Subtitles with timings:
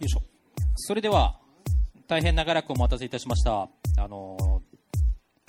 [0.00, 0.22] よいしょ。
[0.76, 1.40] それでは、
[2.06, 3.68] 大変長らくお待たせいたしました。
[3.98, 4.62] あの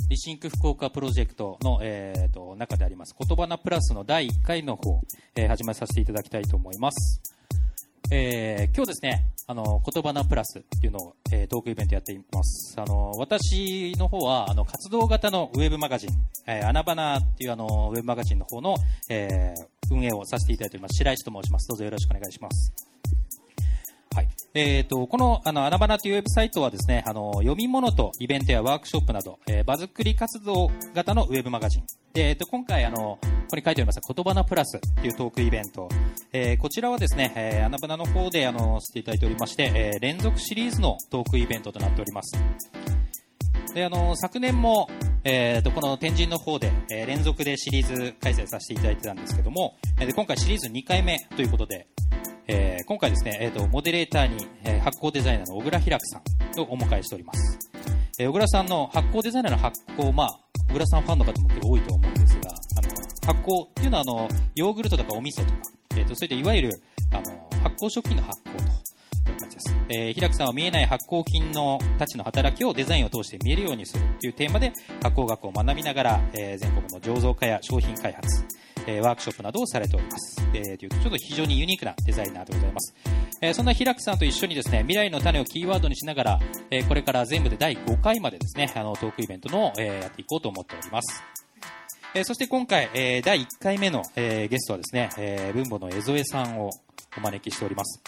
[0.09, 4.99] リシンク福岡プロジェクトの、えーと、中であります言葉なプラスの第1回の方、
[5.35, 7.21] えー、始めさせていただきたいと思います。
[8.11, 12.75] えー、今日ですね、あの、言葉なプラスっていうのを、えー、トークイベントやっています。
[12.81, 16.09] あの、私の方は、あの、活動型のウェブマガジン、
[16.47, 18.73] えー、アナバナっていうあの、ウェブマガジンの方の、
[19.11, 20.97] えー、運営をさせていただいております。
[20.97, 21.67] 白石と申します。
[21.67, 22.88] どうぞよろしくお願いします。
[24.53, 31.83] えっ、ー、と、この、あの、アナバナというウェブサイトはですね、あの、読み物とイベントやワークショップなど、えー、場作り活動型のウェブマガジン。
[32.13, 35.87] で、えっ、ー、と、今回、あの、ここに書いてあります言葉のプラスっていうトークイベント。
[36.33, 42.37] えー、こちらはですね、えー、アナバナの方で、あの、していただいておりまして、えー、連続シリーズのトークイベントとなっております。
[43.73, 44.89] で、あの、昨年も、
[45.23, 51.87] えーと、この天神の方で、えー、連続でシリーズ開催させていただいてたんですけども、えー、今回シリーズ2回目ということで、
[52.51, 57.59] えー、今回ですね、えーと、モデレーターに、えー、発酵デザイナーの小倉平さんをお迎えしております。
[58.17, 62.89] えー、小倉さんの発酵デザイナーの発酵、まあ、小倉さんファンの方も多いと思うんですが、あの
[63.33, 65.57] 発酵っていうのはあのヨーグルトとかお味噌とか、
[65.91, 68.57] えーと、そういったいわゆるあの発酵食品の発酵
[69.25, 69.53] という形。
[69.53, 69.75] です。
[69.89, 78.43] えー、平さんは見えない発酵品のたちの働きをデザインを通して見えるようにするというテーマで発酵学を学びながら、えー、全国の醸造家や商品開発、
[78.87, 80.41] え、ワークショップなどをされております。
[80.53, 82.93] えー、というちょっと非常にユニークなデザイナーでございます。
[83.41, 86.39] え、そんな平久さんと一緒にですね、未来の種をキーワードにしながら、
[86.71, 91.23] え、これから全部で第5回までですね、あの、トークイベントの、え、やっていこうと思っております。
[92.15, 96.69] え、そして今回、え、第1回目の、え、ゲストはですね、えー、文母の江添さんを
[97.17, 98.01] お招きしております。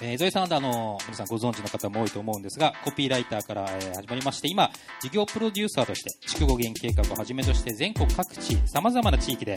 [0.00, 9.54] えー、ゾエさんはあの皆さんご存知の方も多いと思うんですがコピーライターから、えー、始まりまして今事業プロデューサーとして筑後原計画をはじめとして全国各地さまざまな地域で、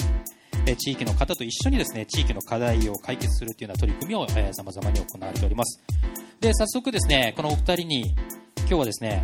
[0.67, 5.81] えー、地域の方と一緒にですね地域の課題を解決するというような取り組みをさまざまに行われております。
[6.39, 8.15] で早速ですねこのお二人に
[8.59, 9.21] 今日はですね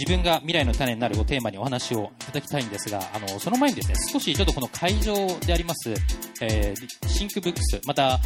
[0.00, 5.90] 自分が未来の種になるをテーマにお話をいただきたいんですが、あの、その前にですね、少しちょっとこの会場であります、
[6.40, 8.18] えー、 Think Books、また、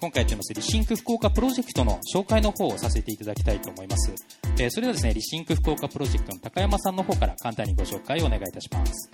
[0.00, 4.14] 今回やってます Rethink 福岡プロジェクトの紹介の方をさせていただきたいと思います。
[4.56, 9.10] えー、それではですね、 Rethink 福岡プロジェクトの高山さんの方から簡単にご紹介をお願いいたします。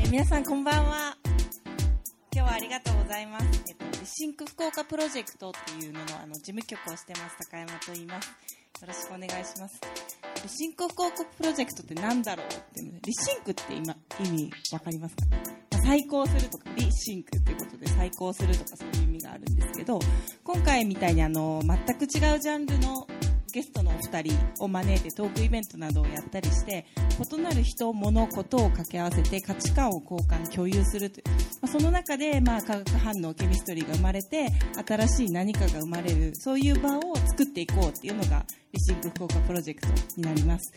[0.00, 1.14] えー、皆さんこんばんは。
[2.34, 3.46] 今日はありがとうございます。
[3.68, 8.28] えっと、 Rethink 福岡プロジェクトっていうののあの事務局をしてます高山と言います。
[8.80, 9.78] よろしくお願いします。
[10.42, 12.46] Rethink 福岡プロジェクトって何だろう？
[12.46, 13.94] って、 rethink って今
[14.24, 15.22] 意味わかりますか？
[15.78, 19.98] 再考するとか、 rethink っていうことで再考するとかそういう意味があるんですけど、
[20.44, 23.06] 今回みたいにあの、全く違うジャンルの
[23.52, 26.86] ゲストのお二人を招いてトークイベントなどをやったりして
[27.34, 31.24] 異なる人、物、ことを掛け合わせて価値観を交換、共有するという、
[31.62, 34.48] まあ、その中で、まあ、化学反応、ケミストリーが生まれて
[34.86, 40.72] 新しい何かが生まれるそういう場を作っていこうっていうのがリシンク福岡プロジェクトになります。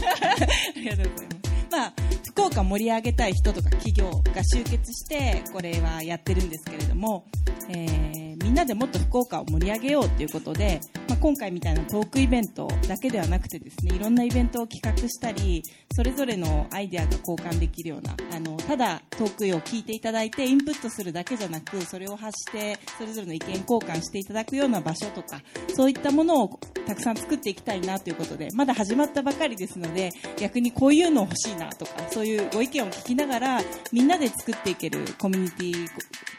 [0.10, 1.39] ありがとうございます。
[1.70, 1.92] まあ、
[2.26, 7.24] 福岡盛り上げたい人とか企業が集結してこれはやってるんですけれども、
[7.68, 10.80] えー、みんなでもっと福岡を盛り上げようということで、
[11.20, 25.42] 今回みたいなトークイベントだけではなくてですねいろんなイベントを企画したりそれぞれのアイデアが交換できるようなあのただトークを聞いていただいてインプットするだけじゃなくそれを発してそれぞれの意見交換していただくような場所とか
[25.74, 33.60] そういったものをたくさん作っていきたいなということでまだ始まったばかりですので逆にこういうの欲しいなとかそういうご意見を聞きながら
[33.92, 35.64] みんなで作っていけるコミュニテ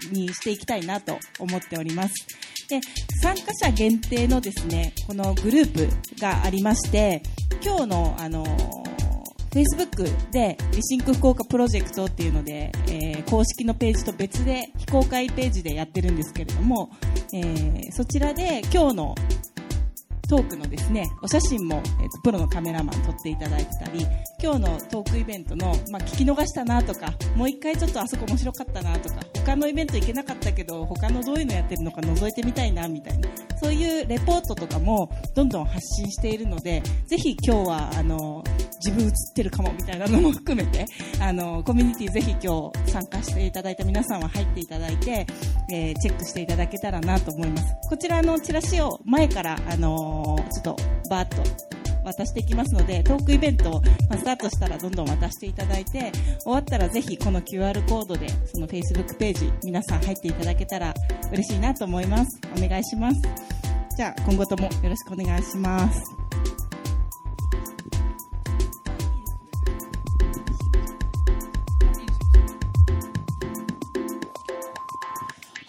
[0.09, 2.50] ィにしていきたいなと思っております。
[2.71, 2.79] で
[3.21, 7.21] 参加者限定のですねこのグループがありまして
[7.61, 8.45] 今日のあの
[9.49, 16.89] Facebook でリシンク福岡プロジェクトっていうので、えー、公式のページと別で非公開ページでやってるんですけれども、
[17.33, 19.15] えー、そちらで今日の
[20.31, 24.07] トークのですねお写真も、えーと、プロのカメラマン撮っていただいてたり
[24.41, 33.28] 今日のトークイベントの、まあ、聞き逃したなとかもう一回ちょっとあそこ面白かったなとか他のイベント行けなかったけど他のどういうのやってるのか覗いてみたいなみたいな
[33.61, 38.41] そういうレポートとかもどんどん発信しているのでぜひ今日はあの
[38.84, 40.85] 自分映ってるかもみたいなのも含めて
[41.22, 45.27] あのコミュニティぜひ今日参加していただいた皆さんは入っていただいて、
[45.72, 47.63] えー、チェックしていただけたらなと思います。
[47.89, 50.76] こちらのチラシを前からあのちょっと
[51.09, 51.72] バーッと
[52.03, 60.94] 渡していきますのでトークイベントをスタートしたらどんどん渡していただいて終わったらぜひこの QR コードでその Facebook ページ皆さん入っていただけたら
[61.32, 62.40] 嬉しいなと思います。
[62.58, 63.22] お願いします。
[63.96, 66.60] じゃあ今後ともよろしくお願いします。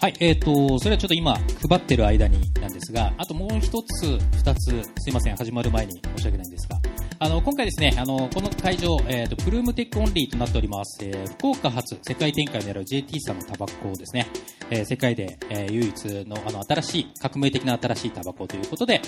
[0.03, 1.33] はい、えっ、と、それはちょっと今、
[1.69, 6.77] 配ってる間になんですが、あともう一つ、二つ、すいません、始まる前に申し訳ないんですが、
[7.19, 14.27] あの、今回ですね、あの、この会場、えっ、と、 Ploom TECH オンリーとなっております、えー福岡発世界展開を狙う JT さんのタバコをですね、
[14.71, 19.01] えー世界で、えー唯一の、あの、新しい、革命的な新しいタバコということで、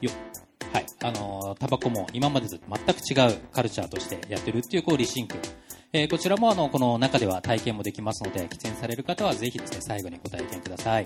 [0.00, 0.10] よ、
[0.72, 5.36] はい、あのタバコも今までと全く違うカルチャーとしてやってるっていう、こう、リシンク。
[5.92, 10.94] えーこちらもあの、この中では体験もできますので、喫煙される方はぜひですね、最後にご体験ください。
[10.94, 11.04] はい。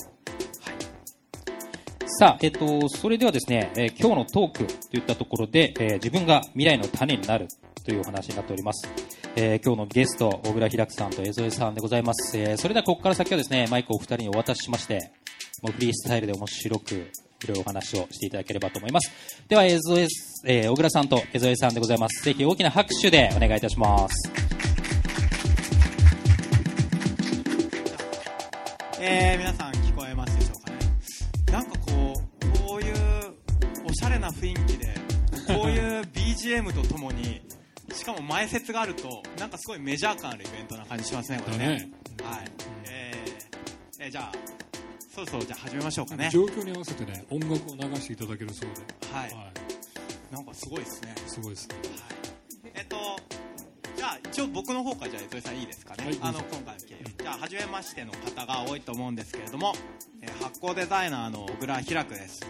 [2.06, 7.48] さあ、えっと、それではですね、えー今日のトークといったところで、えー自分が未来の種になる
[7.82, 8.86] というお話になっております。
[9.36, 12.36] えー今日のゲスト、小倉平久さんと江添さんでございます。
[12.38, 15.12] えそれではここから先はですね、マイクをお二人にお渡ししまして、
[15.62, 19.10] もうフリースタイルで面白く、いろいろお話をしていただければと思います。
[19.48, 20.06] では、江添、
[20.46, 22.22] え小倉さんと江添さんでございます。
[22.22, 24.43] ぜひ大きな拍手でお願いいたします。
[29.06, 30.78] えー、皆さん聞こえますでしょうかね。
[31.52, 32.22] なんかこ
[32.56, 32.94] うこういう
[33.86, 34.94] おしゃれな雰囲気で
[35.46, 37.42] こういう BGM とともに
[37.92, 41.92] しかも前説があるとなんかすごいメジャー感あるイベントな感じしますねこれね。
[42.16, 42.30] だね。
[42.30, 42.44] はい。
[42.86, 44.32] えーえーじゃあ
[45.14, 46.30] そろそろじゃあ始めましょうかね。
[46.32, 48.80] 状況に合わせてね音楽を流していただけるそうで、
[49.12, 50.34] はい。
[50.34, 51.14] なんかすごいですね。
[51.26, 51.74] すごいですね。
[52.74, 52.96] えっと、
[53.28, 56.18] じゃあ一応僕の方からじゃあ糸井さんいいですかね、はい。
[56.20, 59.74] あの今回の経緯じゃあ初めましての方が多いと思うんですけれども、
[60.22, 62.40] えー発行デザイナーの小倉開くです。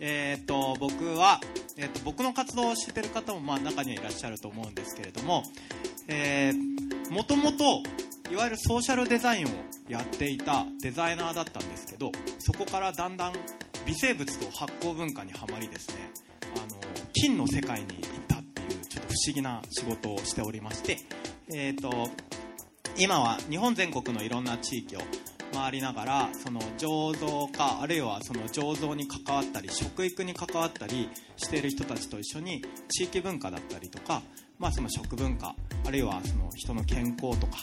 [0.00, 1.40] えーっと僕は、
[1.76, 5.42] えーっと僕の活動を知ってる方もまあ中にはいらっしゃると思うんですけれども
[6.08, 7.82] えーもともと
[8.30, 9.48] いわゆるソーシャルデザインを
[9.88, 13.32] やっていたデザイナーだったんですけどそこからだんだん
[13.86, 16.10] 微生物と発酵文化にはまりですね
[16.54, 16.78] あの
[17.12, 17.98] 金の世界に行っ
[18.28, 18.36] た
[19.10, 20.98] 不思議な仕事をしておりまして、
[21.52, 22.08] えー、と
[22.96, 25.00] 今は日本全国のいろんな地域を
[25.52, 34.22] 回りながらその醸造かあるいはその醸造に関わったり食育に関わったりしている人たちと一緒に地域文化だったりとか、
[34.58, 37.58] まあ、その食文化あるいはその人の健康とか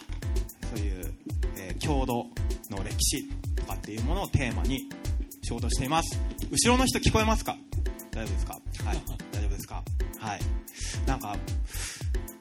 [0.75, 1.13] そういう、
[1.57, 2.25] えー郷土
[2.71, 4.89] の歴史とかっていうものをテーマに
[5.43, 6.19] 仕事しています。
[6.49, 7.55] 後ろの人聞こえますか？
[8.11, 8.53] 大丈夫ですか？
[8.83, 8.97] はい。
[9.31, 9.83] 大丈夫ですか？
[10.19, 10.39] はい。
[11.05, 11.35] なんか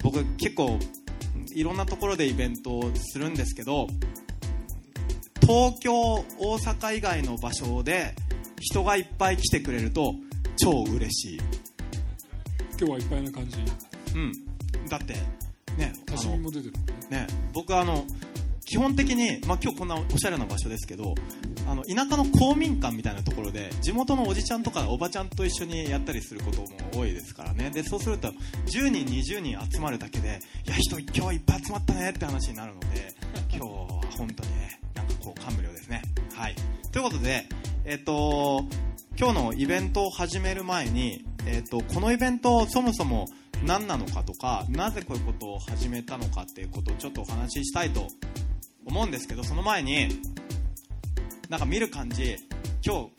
[0.03, 0.79] 僕結構
[1.55, 3.89] いろんなところでイベントをするんですけど
[5.41, 8.15] 東京大阪以外の場所で
[8.61, 10.15] 人がいっぱい来てくれると
[10.57, 11.41] 超嬉しい。
[12.79, 13.59] 今日はいっぱいな感じ。
[14.15, 14.33] うん。
[14.89, 15.15] だって
[15.77, 16.73] ねあ多趣の味も出てる。
[17.11, 18.05] ねね僕あの
[18.67, 21.15] 基本的に、まあ、今日こんなおしゃれな場所ですけど
[21.69, 27.71] あの田舎の公民館みたいなところで地元のおじちゃんとかおばちゃんと一緒にやったりすることも多いですからね。
[27.71, 28.29] でそうすると
[28.67, 33.15] 10人20人集まるだけでいや人今日いっぱい集まったねって話になるので
[33.51, 33.87] 今日は
[34.19, 36.03] 本当にねなんかこう感無量ですね。
[36.35, 36.57] はい。
[36.91, 37.47] ということで
[37.85, 38.65] えっ、と
[39.17, 43.27] 今日のイベントを始める前に、えっとこのイベントそもそも
[43.65, 48.09] 何なのかとかなぜこういうことを始めたのかっていうことをちょっとお話ししたいと
[48.87, 50.09] 思うんですけどその前に
[51.49, 52.37] なんか見る感じ
[52.85, 53.11] 今日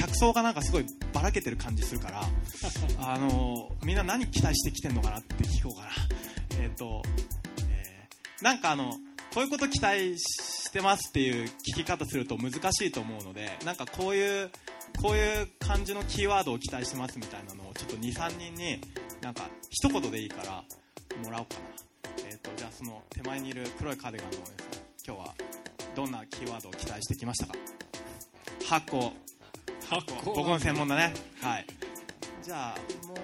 [0.00, 2.22] 客層がなんかすごいばらけてる感じするから
[2.98, 5.88] あのみんな何期待してきてんのかなって聞こうかな。
[6.60, 7.02] えっ、と、
[7.70, 8.98] えーなんかあの
[9.32, 14.50] こういうこと期待してますっていう聞き方すると難しいと思うのでなんかこういう
[15.00, 18.80] こういう感じのキーワードを期待してますみたいなのをちょっと23人に
[19.22, 20.64] なんか一言でいいから
[21.22, 21.91] もらおうかな
[22.32, 24.56] えっ、とじゃあその手前にいる黒いカーディガンのお姉さん
[25.06, 25.34] 今日は
[25.94, 27.54] どんなキーワードを期待してきましたか？
[28.66, 29.12] 発酵
[29.88, 31.12] 発僕の専門だね。
[31.42, 31.66] はい。
[32.42, 33.14] じゃあも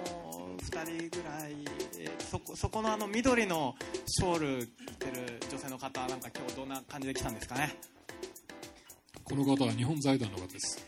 [0.59, 1.55] う2人ぐらい
[1.99, 3.75] えーそこそこのあの緑の
[4.07, 7.75] ショール着てる女性の方なんか今日どんな感じで来たんですかね？
[9.25, 10.85] この方は日本財団の方です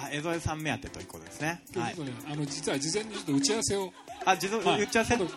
[0.00, 1.60] あ江添さん目当てということですね。
[1.76, 1.94] はい。
[2.30, 3.92] あの実は事前にちょっと打ち合わせを、
[4.24, 4.78] あ自動はい。
[4.78, 5.16] 言っちゃわせ？
[5.16, 5.32] 今度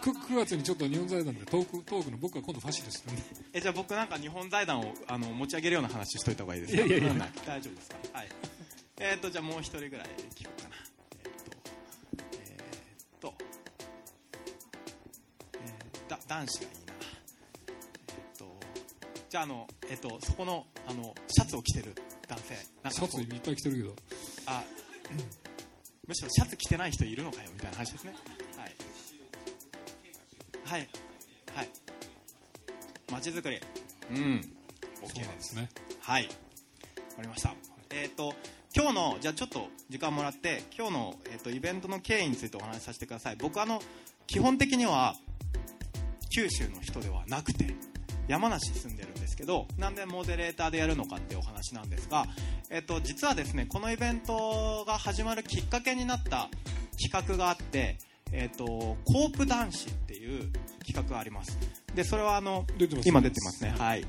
[0.00, 3.22] 9, 9月にちょっと日本財団でトークトークの僕は今度ファシリするんで
[3.54, 6.82] えじゃあ僕なんか日本財団をあの持ち上げるような話しといた方がいいですか？
[6.82, 7.12] いやいやいや。
[7.12, 7.96] うん大丈夫ですか？
[8.12, 8.28] はい。
[8.98, 10.76] えっ、とじゃあもう一人ぐらい聞こうかな。
[12.16, 13.34] えっ、とえっ、と、
[15.54, 16.92] えーだ男子がいいな。
[18.08, 18.56] えっ、と
[19.28, 21.94] じゃああのえっ、とそこのあのシャツを着てる
[22.28, 22.54] 男性。
[22.82, 23.96] なんかシャツいっぱい着てるけど。
[24.46, 24.62] あ、
[26.06, 28.14] むしろシャツ着てない人いるのかよみたいな話ですね。
[28.56, 28.74] はい。
[30.64, 30.88] はい。
[31.54, 31.68] はい。
[33.12, 33.60] まちづくり。
[34.10, 34.16] うん。
[35.02, 35.50] OK です。
[35.50, 35.68] すね。
[36.00, 36.24] はい。
[36.24, 36.30] わ
[37.16, 37.54] かりました。
[37.90, 38.34] えっ、と
[38.74, 43.36] 今日のじゃあちょっと時間もらって今日の、えー、とイベントの経緯についてお話しさせてください。
[43.36, 43.80] 僕あの
[44.26, 45.14] 基本的には
[46.30, 47.74] 九州の人ではなくて
[48.28, 52.26] 山梨に住んでるんですけどなんでモデレーターでやるのかっていうお話なんですが、
[52.70, 56.48] えっと、実はですねこのイベントが始まるきっかけになった
[57.00, 57.98] 企画があって、
[58.32, 58.64] えっと、
[59.04, 60.50] コープ男子っていう
[60.84, 61.58] 企画があります。
[61.94, 62.66] でそれはあの
[63.04, 63.74] 今出てますね。
[63.78, 64.06] はい。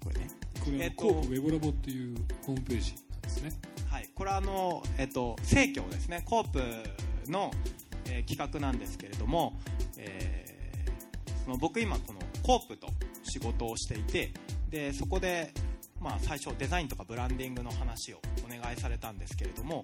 [0.00, 0.28] これね。
[0.64, 3.50] これはえっとコープウェブラボっていうホームページなんですね。
[3.90, 6.60] はい、これはあの、えっと、生協ですね、コープ
[7.30, 7.52] の、
[8.06, 9.58] えー企画なんですけれども、
[9.96, 10.44] えー
[11.44, 12.13] その僕今この
[12.44, 12.86] コープと
[13.24, 14.32] 仕事をしていて、
[14.70, 15.52] でそこで、
[16.00, 19.82] まあ、最初デザインとかブランディングの話をお願いされたんですけれども、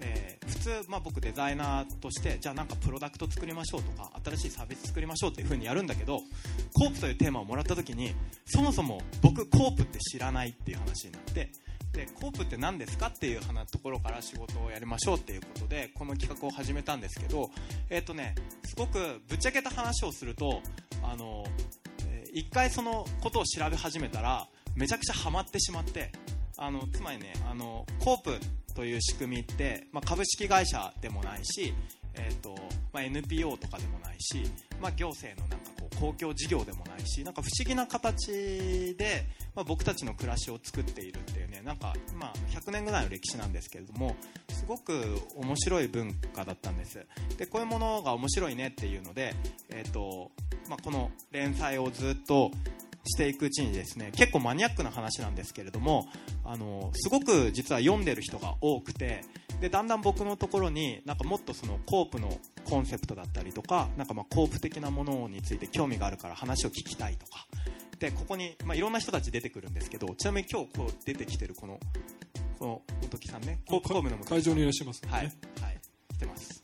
[0.00, 6.20] えー普通、まあ、僕デザイナーとしてじゃあなんかプロダクト作りましょうとか新しいサービス作りましょうっていう風にやるんだけど
[6.74, 8.14] コープというテーマをもらった時に
[8.46, 11.50] そもそも僕コープって知らないっていう話になって
[11.92, 17.50] でコープって何ですかっていう話ところから仕事をやりましょうっていうことでこの企画を始めたんですけど、
[17.90, 18.34] えっとね、
[18.64, 18.98] すごく
[19.28, 20.60] ぶっちゃけた話をすると
[21.02, 21.44] あの、
[22.32, 26.12] 一回そのことを調べ始めたらめちゃくちゃハマってしまって
[26.56, 28.38] あのつまりねあのコープ
[28.74, 31.74] という仕組みって、まあ、株式会社でもないし、
[32.14, 32.54] えーと
[32.92, 34.44] まあ、NPO とかでもないし、
[34.80, 44.14] まあ、行政のなんかこう公共事業でもないしなんか不思議な形で、ま、僕たちの暮らしを作っているっていうねなんか、ま、100年ぐらいの歴史なんですけれども
[44.50, 47.04] すごく面白い文化だったんです。
[47.36, 49.34] でこういうものが面白いねっていうので、
[49.70, 50.30] えーと
[50.68, 52.50] まあ、この連載をずっと
[53.04, 56.06] していくうちにですね結構マニアックな話なんですけれども
[56.44, 59.24] あのすごく実は読んでる人が多くて
[59.60, 67.46] でだんだん僕のところになんかもっとそのコープのコンセプトだったりとかなんかまあコープ的なものについて興味があるから話を聞きたいとか。
[67.98, 71.80] でここに、まあ、いろんな人たち出てくるんですけどちなみに今日こう出てきてるこの
[72.58, 75.34] この本木さんねコープコームの会場にいらっしゃいますね、はい、はい、
[76.14, 76.57] 来てます。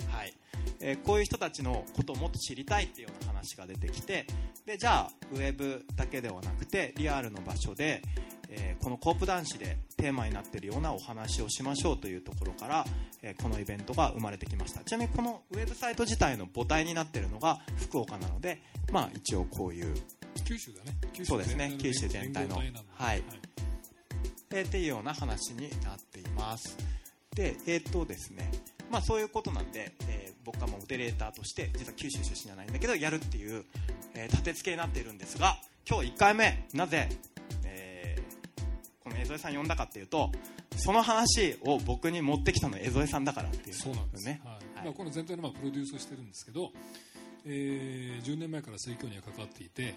[0.64, 0.74] はい。
[0.80, 4.26] えーこういう人たちのことをもっと知りたいっていうような話が出てきて、
[4.66, 8.02] で、じゃあ、ウェブだけではなくて、リアルの場所で、
[8.48, 12.84] えーこのコープ男子でテーマになっているようなお話をしましょうというところから、
[13.22, 14.84] えーこのイベントが生まれてきました。
[14.84, 18.60] ちなみにこのウェブサイト自体の母体になっているのが福岡なので、
[18.92, 19.94] まあ一応こういう
[20.44, 20.96] 九州だね。
[21.12, 21.74] 九そうですね。
[21.78, 22.90] 九州全体の連合なんで。
[22.94, 23.22] はい。
[24.52, 26.76] えーっていうような話になっています。
[27.34, 28.50] でえーっとですね
[28.90, 33.64] まあそういうことなんで、えー僕はモデレーターとして実は九州出身じゃないんだけどやるっていう、
[34.14, 35.56] えー立て付けになっているんですが
[35.88, 36.66] 今日1回目。
[36.74, 37.08] なぜ、
[37.64, 40.30] えーこの江添さん呼んだかっていうと
[40.76, 43.74] その話を僕に持ってきたのは江添さんだからっていう。
[43.74, 44.26] そうなんです。
[44.26, 44.40] ね。
[44.44, 44.54] はい。
[44.54, 44.84] はい。
[44.84, 46.70] まあ、この全体のまあプロデュースをしてるんですけど、
[47.46, 49.94] えー10年前から水教には関わっていて、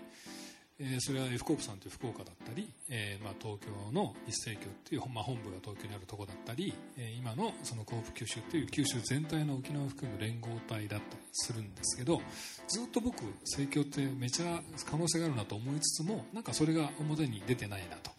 [0.79, 12.22] えーそれは F コープさんという福岡だったり、えーまあ、東京の一斉教っていう、まあ、本部が東京にあるところだったり、えー今のそのコープ九州っていう九州全体の沖縄を含む連合体だったりするんですけど
[12.67, 18.12] ずっと僕盛況ってめちゃ可能性があるなと思いつつもなんかそれが表に出てないなと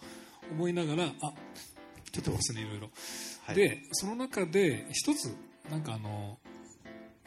[0.51, 1.33] 思いながらあ
[2.11, 2.91] ちょっとますねいろいろ。
[3.45, 5.35] はいでその中で一つ
[5.71, 6.39] なんかあの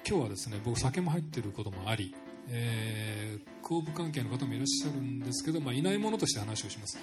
[0.08, 2.14] 今日はですね僕酒も入ってることもあり、
[2.50, 6.98] えー、後部関係の方もいらっしゃるんですけど、まあ、いないものとして話をします。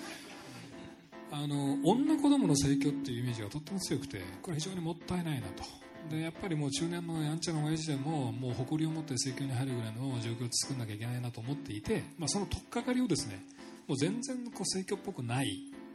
[1.30, 5.62] あの女子供の盛況っていうイメージがとっても強くてこれ非常にもったいないなと。
[6.10, 13.44] でやっぱりもう中年のやんちゃな親父でももう誇りを持って盛況に入るぐらいの状況を作んなきゃいけないなと思っていて、まあ、その取っかかりをですね
[13.86, 15.48] もう全然こう盛況っぽくない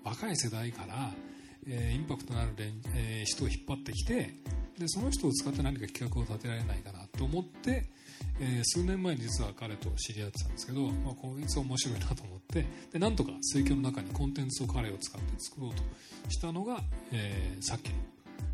[0.03, 1.11] 若い世代から、
[1.67, 2.49] えーインパクトのある、
[2.93, 4.33] えー人を引っ張ってきて
[4.77, 7.85] でその人を使って何か企画を立てられないかなと思って、
[8.39, 15.83] えー数年前に実は彼と知り合ってたんですけど、まあ、こいつ面白いなと思ってでなんとか水郷の中にコンテンツを彼を使って作ろうと
[16.29, 17.95] したのが、えーさっきの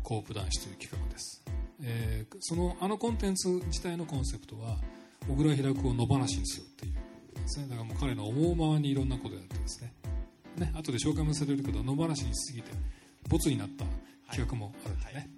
[0.02, 1.44] コープ男子という企画です、
[1.82, 4.76] えーそのあのコンテンツ自体のコンセプトは
[5.28, 6.94] 小倉平子を野放しにするっていう
[7.40, 7.66] ですね。
[7.68, 9.92] だからもう彼の思うままにいろんなことをやってですね。
[10.56, 12.70] ね後で紹介もされるけど野放しにしすぎて
[13.28, 13.84] ボツになった
[14.30, 15.30] 企画もあるんでね、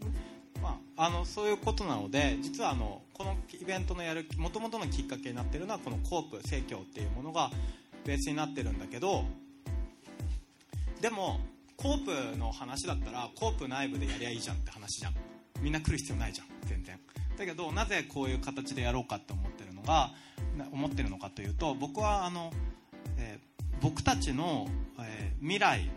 [0.62, 7.50] まあ、あのそういうことなので実はあのこのイベントのやるもともとのきっかけになっているのはこのコープ生協っていうものが
[8.04, 9.24] ベースになってるんだけど
[11.00, 11.40] でも
[11.76, 15.14] コープの話だったらコープ内部でやりゃいいじゃんって話じゃん。
[15.60, 16.98] みんな来る必要ないじゃん全然。
[17.36, 20.10] だけどなぜこういう形でやろうかって思ってるのが
[20.72, 22.52] 思ってるのかというと僕はあの、
[23.18, 24.68] えー僕たちの、
[25.00, 25.90] えー未来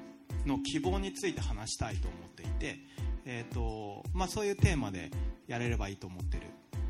[0.48, 2.80] の希望について話したいと思っていて、
[3.26, 5.12] えーとまあ、そういうテーマで
[5.48, 6.44] やれればいいと思ってる。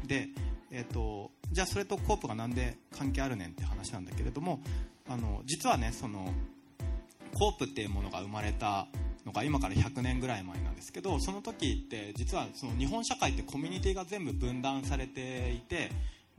[0.06, 0.30] で、
[0.72, 4.62] えー、とじゃあそれとコープがなんで関係あるねんって話なんだけれども
[5.10, 6.32] あの実はねその
[7.34, 8.88] コープっていうものが生まれた
[9.26, 15.90] のが今から100年ぐらい前なんですけどその時って実はその日本社会ってコミュニティが全部分断されていて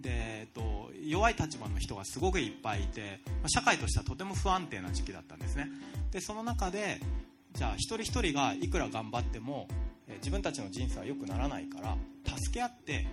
[0.01, 5.69] で、えっと、弱い立場の人がすごくいっぱいいて社会としてはとても不安定な時期だったんですね。
[6.13, 7.01] でその中で
[7.57, 9.67] じゃあ一人一人がいくら頑張っても
[10.19, 11.97] 自分たちの人生は良くならないから
[12.37, 13.07] 助け合って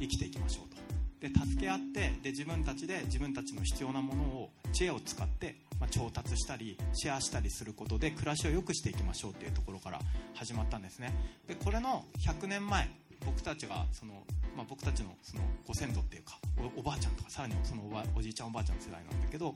[0.00, 0.74] 生きていきましょうと。
[1.20, 10.00] で助け合ってで自分たちで自分たちの必要なものを知恵を使って、まあ、調達したりシェアしたりすることで暮らしを良くしていきましょうっていうところから
[10.34, 11.14] 始まったんですね。
[11.46, 12.90] でこれの100年前
[13.24, 14.24] 僕たちがその、
[14.56, 16.38] まあ、僕たちのそのご先祖っていうか
[16.76, 19.54] おばあちゃんとかさらにそのおばおじいちゃんおばあちゃんの世代なんだけど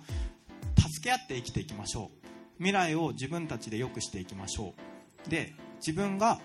[0.79, 2.38] 助け合って生きていきましょう。
[2.59, 4.75] 未来を自分たちで良くしていきましょ
[5.27, 5.31] う。
[5.31, 6.39] で自分が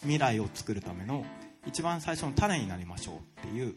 [0.00, 1.24] 未来を作るための
[1.66, 3.76] 一番最初の種になりましょうっていう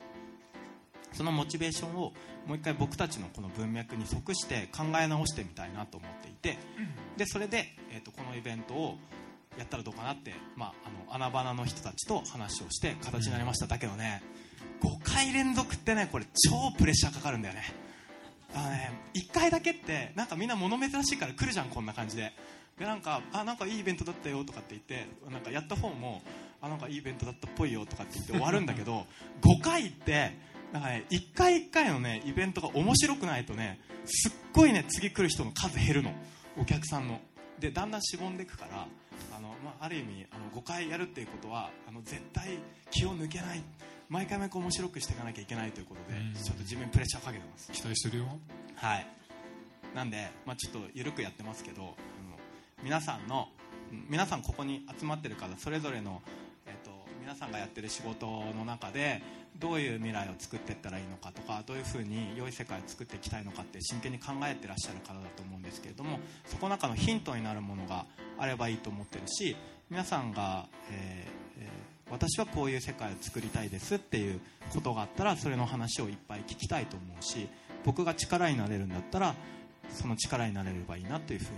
[1.13, 2.13] そのモチベーションを
[2.47, 6.57] もう一回僕たちのこの文脈に即して考え直してみたいなと思っていて
[7.17, 8.97] でそれで、えー、とこのイベントを
[9.57, 14.23] やったらどうかなって、まあ、あの穴場の人たちと話をして形になりました、だけどね
[14.81, 17.63] 5回連続ってねこれ超プレッシャーかかるんだよね
[18.53, 22.33] あのね1回だけってなんかみんな物珍しいから来るじゃんこんな感じで。
[22.79, 26.23] でなんかあなんかいいイベントだったよとかって言ってなんかやった方も
[26.61, 29.05] あなんかいいイベントだったっぽいよとかって言って終わるんだけど
[29.43, 30.31] 5回って
[30.73, 36.11] なんかね1回1回のねイベントが面白くないとねすっごいね次来る人の数減るの。
[36.57, 37.19] お客さんの。
[37.59, 38.87] でだんだんしぼんでいくから
[39.31, 42.57] あの、まあ、ある意味あの5回やるっていうことはあの絶対
[42.89, 43.61] 気を抜けない
[44.11, 46.33] 毎回毎回面白くしていかなきゃいけないということでうん。
[46.33, 47.71] ちょっと自分にプレッシャーかけてます。
[47.71, 48.25] 期待してるよ。
[48.75, 49.07] はい。
[49.95, 51.93] なんで、まあ、ちょっと緩くやってますけどあの
[52.83, 53.47] 皆さんの
[53.91, 56.21] うん皆さんここに集まってる方それぞれの、
[56.65, 56.91] えっと
[57.21, 59.21] 皆さんがやってる仕事の中で
[59.59, 68.05] どういう未来を作っていったらいいのかとかどういうふうに良い世界を作っていきたいのかって真剣に考えてらっしゃる方だと思うんですけれどもそこの中のヒントになるものが
[68.39, 69.55] あればいいと思ってるし
[69.89, 71.27] 皆さんが、え
[72.11, 74.39] 私はこういう世界を作りたいですっていう
[74.73, 77.47] ことがあったらそれの話をいっぱい聞きたいと思うし
[77.85, 79.33] 僕が力になれるんだったら
[79.89, 81.49] その力になれればいいなというふうに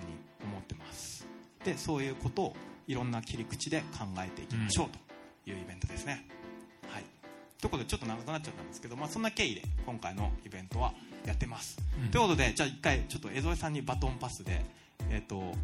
[0.44, 1.28] 思ってます。
[1.64, 2.56] でそういうことを
[2.88, 6.26] いろんな切り口で考えていきましょうというイベントですね、
[6.90, 7.04] はい。
[7.60, 10.94] ということでちょっと長くなっちゃったんですけど、まあ、そんな経緯で今回のイベントは
[11.26, 12.10] やってます、うん。
[12.10, 14.62] ということでじゃあ一回ちょっと江添さんにバトンパスで
[15.10, 15.56] えっ、とえ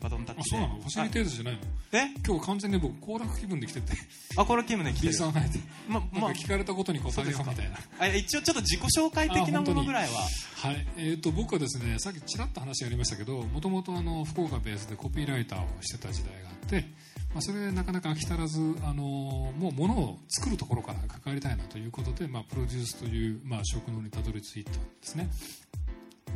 [0.00, 0.56] バトンタッあチで。
[0.56, 0.80] そうなの？
[0.80, 1.60] ファシリテーターじゃないの？
[1.92, 2.14] え？
[2.26, 3.92] 今日完全に僕行楽気分で来てて。
[4.36, 5.58] あこれキムで来て B るさんがいて
[5.88, 7.78] まなんか聞かれたことに答えようみたいな。
[7.98, 10.20] あ一応ちょっと自己紹介的なものぐらいは
[10.56, 16.84] はい、えー、と僕はですねさっきちらっと話がありましたけどもともとあの福岡ベースでコピーライターをしてた時代があって、
[17.32, 25.28] まあ、それでなかなか飽き足らずあのもう物を作るところから関わりたいなということで、まあ、プロデュースという、まあ、職能にたどり着いたんですね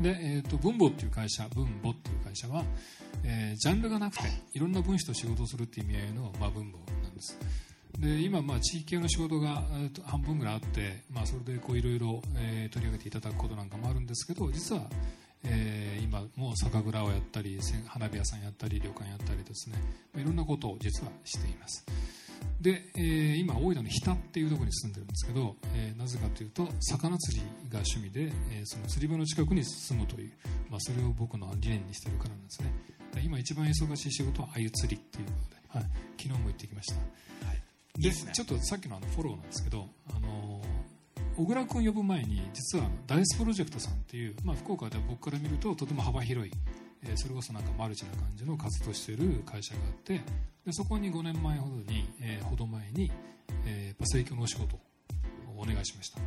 [0.01, 2.65] で、えー、と文房っていう会社文母っていう会社は、
[3.25, 7.39] えージャンルがなくていろんな分子と仕事をするっていう意味合いの、まあ、文母なんです。
[7.99, 12.23] で今、まあ、地域系の仕事がえーと半分ぐらいあって、まあ、それでいろいろ
[12.71, 14.89] 取り上げていただくことなんかもあるんですけど実は、
[15.45, 19.77] えー今もう酒蔵をやったり花火屋さんやったり旅館やったりですね。
[20.13, 21.85] まあいろんなことを実はしています。
[22.61, 30.33] で、えー今大分の日田っていうところに住んでるんですけど、えーなぜかというと魚釣りが趣味で、えーその釣り場の近くに住むという、
[30.71, 32.73] まあ、それを僕の理念にしてるからなんですね。
[33.15, 36.95] で今一番忙しい仕事は鮎釣りっていうことで、はい、昨日も行ってきました。
[36.95, 36.99] い。
[37.99, 38.33] いですね。
[38.33, 40.82] ちょっとさっきのあのフォローなんですけど、あのー
[41.37, 46.53] 小倉君呼ぶ前に実はダイスプロジェクトさんっていう、まあ、福岡では僕から見るととても幅広い、
[47.05, 50.21] えーそれこそなんかマルチな感じの活動している会社があって
[50.65, 53.11] でそこに5年前ほどに、えーほど前に、
[53.67, 54.81] えー、パセリ教のお仕事を
[55.59, 56.19] お願いしました。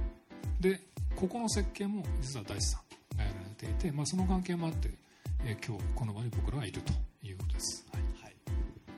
[0.59, 0.79] で
[1.15, 4.89] ここの設計も実は大地さんがやられていて、まあ、その関係もあって、
[5.45, 6.91] えー今日この場に僕らはいると
[7.25, 8.23] いうことです、はい。
[8.23, 8.35] はい、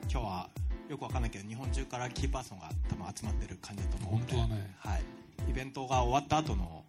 [0.10, 0.50] 今日は
[0.90, 4.34] よくわかんないけど日本中からキーパーソンが多分集まってる感じだと思うので。
[4.34, 4.76] 本当はね。
[4.80, 5.02] はい、
[5.50, 6.84] イベントが終わった後の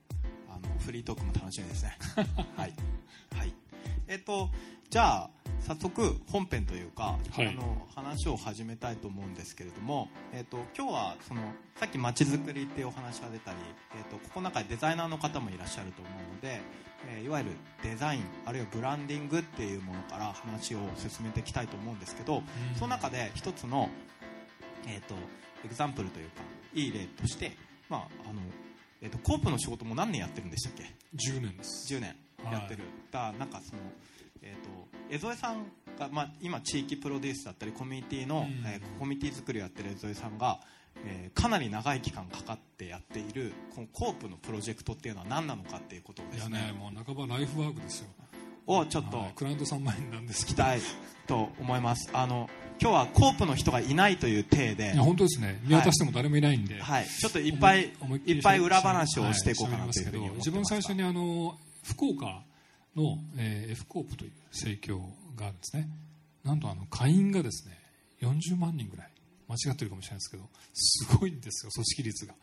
[0.49, 1.97] あのフリートークも楽しみですね。
[2.57, 2.73] はい、
[3.37, 3.53] はい、
[4.07, 4.51] えっ、と
[4.91, 7.49] じゃあ早速本編というか、はい。
[7.49, 11.43] あの話を始めたいと思うんですけれども、えっと今日はその
[11.77, 13.59] さっきまちづくりっていうお話が出たり、
[13.97, 16.61] えっとここの中でデザイナーの方もいらっしゃると思うので、
[17.07, 17.51] えーいわゆる
[17.83, 22.43] デザインあるいはブランディングっていうものから話を進めていきたいと思うんですけど、
[22.77, 23.89] その中で一つの、
[24.87, 25.15] えー、と
[25.65, 26.43] エグザンプルというか
[26.75, 27.53] いい例として、
[27.89, 28.41] まああの
[29.01, 30.83] えー、とコープの仕事も何年やってるんでしたっけ
[31.17, 31.95] ？10年です。
[31.95, 33.83] 10年やってる、だからなんかその、
[34.43, 35.67] えー、と江添さん
[35.99, 38.67] が、まあ、今地域プロデュースだったりコミュニティの、うん。
[38.67, 40.61] えーコミュニティ作りをやってる江添さんが、
[41.05, 48.09] えーかなり長い期間かかってやっているこのコープのプロジェクトっていうのは何なのかっていうことをでいやすねねもう半ばライフワークですよ
[48.69, 49.19] をちょっと。
[49.19, 50.81] はいクライアント3万円なんですけ聞きたい。
[51.27, 52.09] と思います。
[52.13, 52.49] あの
[52.81, 54.93] 今日はコープの人がいないという体で。
[54.95, 55.61] いや本当ですね。
[55.65, 57.93] 見渡しても誰もいないんで、はい、ちょっといっぱい
[58.27, 60.49] いっぱい裏話をしていこうかはなというふうに思ってます。
[60.49, 62.43] 一番最初にあの福岡
[62.97, 64.99] の、えー、F コープという盛況
[65.37, 65.89] があるんですね。
[66.45, 67.79] なんとあの会員がですね
[68.23, 69.11] 40万人ぐらい。
[69.49, 72.35] 間違ってるかもしれないですけどすごいんですよ組織率が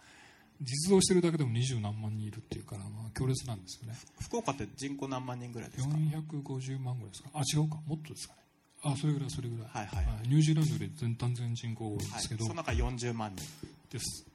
[0.62, 3.98] 実動してるだけでも二十何万人いるっていうから、まあ、強烈なんですよね。
[4.22, 7.30] 福岡って人口何万人ぐらいですか？450万ぐらいですか？
[7.34, 7.76] あ違うか。
[7.88, 8.39] もっとですかね。
[8.84, 10.28] あそれぐらいそれぐらい、はいはい。
[10.28, 13.44] ニュージーランドより全単全人口多いんではい、すけど、その中40万人。
[13.91, 14.26] です。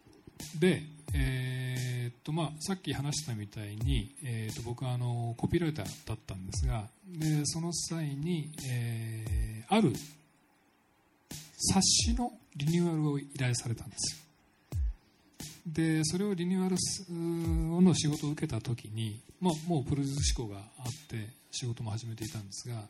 [0.59, 9.92] で、えーっとまあ、さっき話したみたいに、えーっと僕はあのコピーライターだったんですがでその際に、えーある
[11.72, 11.80] 冊
[12.12, 14.20] 子のリニューアルを依頼されたんですよ
[15.72, 22.83] でそれをリニューアルすの仕事を受けた時に、まあ、もうプロデュース志向があって仕事も始めていたんですが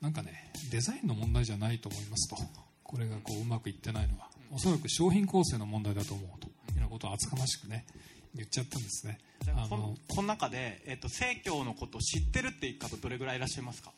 [0.00, 2.36] なんかねデザインの問題じゃないと思いますと。
[2.82, 4.28] これがこううまくいってないのは。
[4.50, 6.48] おそらく商品構成の問題だと思うと。
[6.48, 7.86] いうようなことを厚かましくね
[8.34, 9.18] 言っちゃったんですね。
[9.54, 13.92] あののこの中で、えっと生協のことを知ってるっていう方どれぐらいいらっしゃいますか？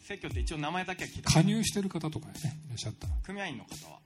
[0.00, 2.32] 生協って一応名前だけは聞いた加入してる方とかね
[2.66, 3.12] いらっしゃったら。
[3.22, 3.98] 組合員の方は？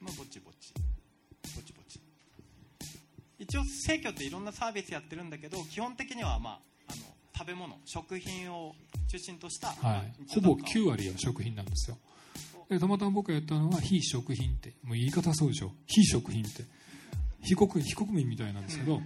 [0.00, 0.72] まあぼちぼち
[3.44, 7.02] 一応生協っていろんなサービスやってるんだけど基本的にはまああの
[7.36, 8.74] 食べ物食品を
[9.10, 11.98] 中心とした、まあはい、ほぼ日9割は食品なんですよ。
[12.70, 14.74] でたまたま僕がやったのは非食品って。
[14.82, 15.72] もう言い方そうでしょ。
[15.86, 16.64] 非食品って。
[17.42, 19.02] 非国非国民みたいなんですけど、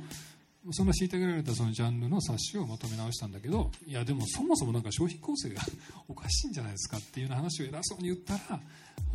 [0.71, 5.63] その虐げられたそのジャンルの冊子をまとめ直したんだけどいやでもそもそもなんか商品構成が
[6.09, 8.61] おかしいんじゃないですかっていうような話を偉そうに言ったら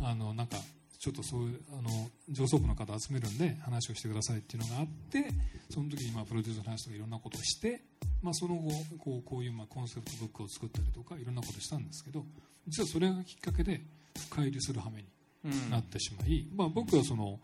[0.00, 0.56] あのなんか
[1.04, 1.90] ちょっとそういうあの
[2.30, 5.28] 上層部の方集めるんで話をしてくださいっていうのがあって
[5.68, 7.82] その時にまあプロデュースの話とかいろんなことをして、
[8.22, 12.24] まあ、その後こうこういうまあコンセプトブックを作ったりとかいろんなことをしたんですけど
[12.66, 13.82] 実はそれがきっかけで
[14.30, 15.08] 深入りする羽目に
[15.44, 17.38] うんなってしまい、まあ、僕はその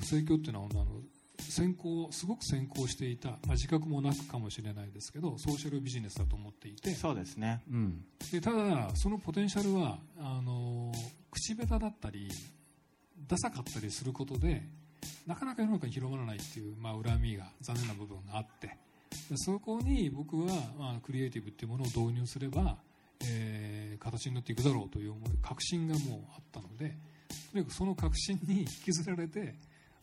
[0.00, 0.86] 不正教っていうのはあの
[1.38, 7.62] 先行すごく先行していた、まあ、自覚もなくかもしれないですけどソーシャルビジネスだと思っていてそうですね。
[7.70, 8.04] うん。
[8.32, 10.92] でただそのポテンシャルはあの
[11.30, 12.28] 口下手だったり
[13.32, 14.62] ダサかったりすることで
[15.26, 18.68] なかなか世の中に広まらないっていう、まあ、恨みが残念な部分があって
[19.30, 22.76] でそこに僕は、まあ、クリエイティブっていうものを導入すれば、
[23.24, 26.96] えー形になっていくだろうという思い確信がもうあったので
[27.52, 29.54] とにかくその確信に 引きずられて、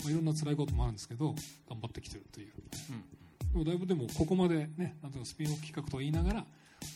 [0.03, 1.35] まあ、いろんな辛いこともあるんですけど
[1.69, 2.53] 頑張ってきてるという、
[3.51, 6.45] でもだいぶでもここまでねなんとかスピンオフ企画と言いながら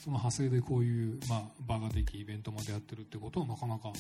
[0.04, 3.92] その派生でこういう、まあ、場ができイベントまでやってるってことはなかなか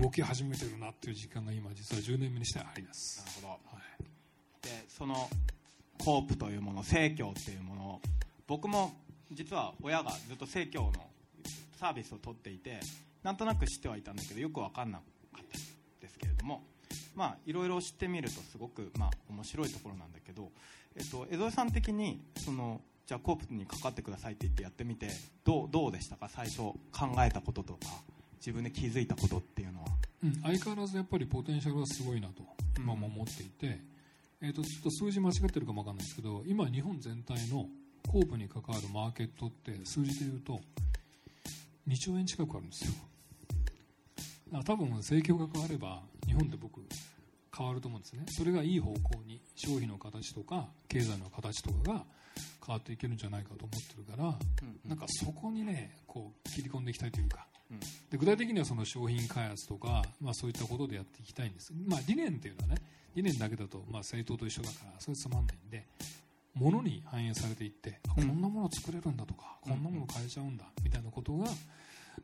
[0.00, 3.18] 動き始めてるなっていう時間が今実は10年目にしてあります。
[3.18, 3.48] なるほど。
[3.48, 4.04] はい。
[4.62, 5.28] でその
[5.98, 8.00] コープというもの生協っていうものを
[8.46, 8.94] 僕も
[9.32, 10.92] 実は親がずっと生協の
[11.78, 12.80] サービスを取っていて
[13.22, 15.62] なんとなく知ってはいたんだけどよく分かんなかったん
[16.00, 16.62] ですけれども
[17.14, 20.50] まあいろいろ知ってみるとすごくまあ面白いところなんだけど、
[20.94, 25.08] えっと、江添さん的にそのじゃあコープにかかってくださいって言ってやってみて
[25.44, 26.28] どうどうでしたか？
[26.28, 26.76] 最初考
[27.20, 27.80] えたこととか
[28.38, 29.86] 自分で気づいたことっていうのは。
[30.24, 32.42] うん、相変わらずやっぱりポテンシャルはすごいなと
[32.78, 33.78] 今も思っていて、
[34.40, 37.68] えー、とちょっと数字間違ってるかもわかんないですけど今日本全体の
[38.08, 40.58] コープに関わるマーケットって数字で言うと
[41.86, 42.92] 2兆円近くあるんですよ。
[44.52, 46.80] だから多分盛況が変われば日本って僕
[47.56, 48.24] 変わると思うんですね。
[48.28, 52.04] それがいい方向に消費の形とか経済の形とかが
[52.64, 54.38] 変わっていけるんじゃないかと思ってるから、
[54.84, 57.80] なんかそこにねこう切り込んでいきたいというか、うん。
[57.80, 62.82] で具体的にはその商品開発とか、まあ、そういったことでやっていきたいんです、まあ、理念っていうのはね
[63.14, 65.86] 理念だけだと、まあ、政党と一緒だからそれつまんないんで
[66.54, 71.44] 物に反映されていって、あこんなもの作れるんだとか、こんなもの変えちゃうんだみたいなことが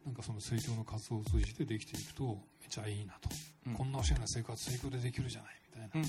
[0.06, 3.28] なんかその政教の活動を通じてできていくとめちゃいいなと、
[3.66, 3.74] うん。
[3.74, 6.08] こんなおしゃれな生活成功でできるじゃないみたいな,、うんうん。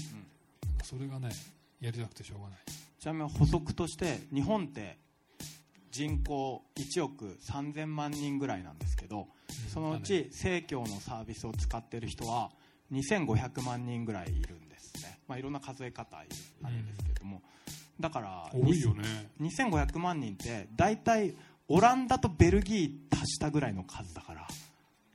[0.83, 1.29] それがね
[1.83, 2.59] やりたくてしょうがない。
[2.99, 4.97] ちなみに補足として日本って
[5.91, 9.27] 人口1億3000万人ぐらいなんですけど
[9.71, 12.49] そのうち生協のサービスを使っている人は
[12.93, 16.29] 2500万人ぐらいいるんですね、まあ、いろんな数え方あるん
[16.85, 17.41] ですけれども、
[17.99, 19.31] だから多いよね。
[19.41, 21.35] 2500万人って大体
[21.67, 24.47] オランダとベルギー足したぐらいの数だから。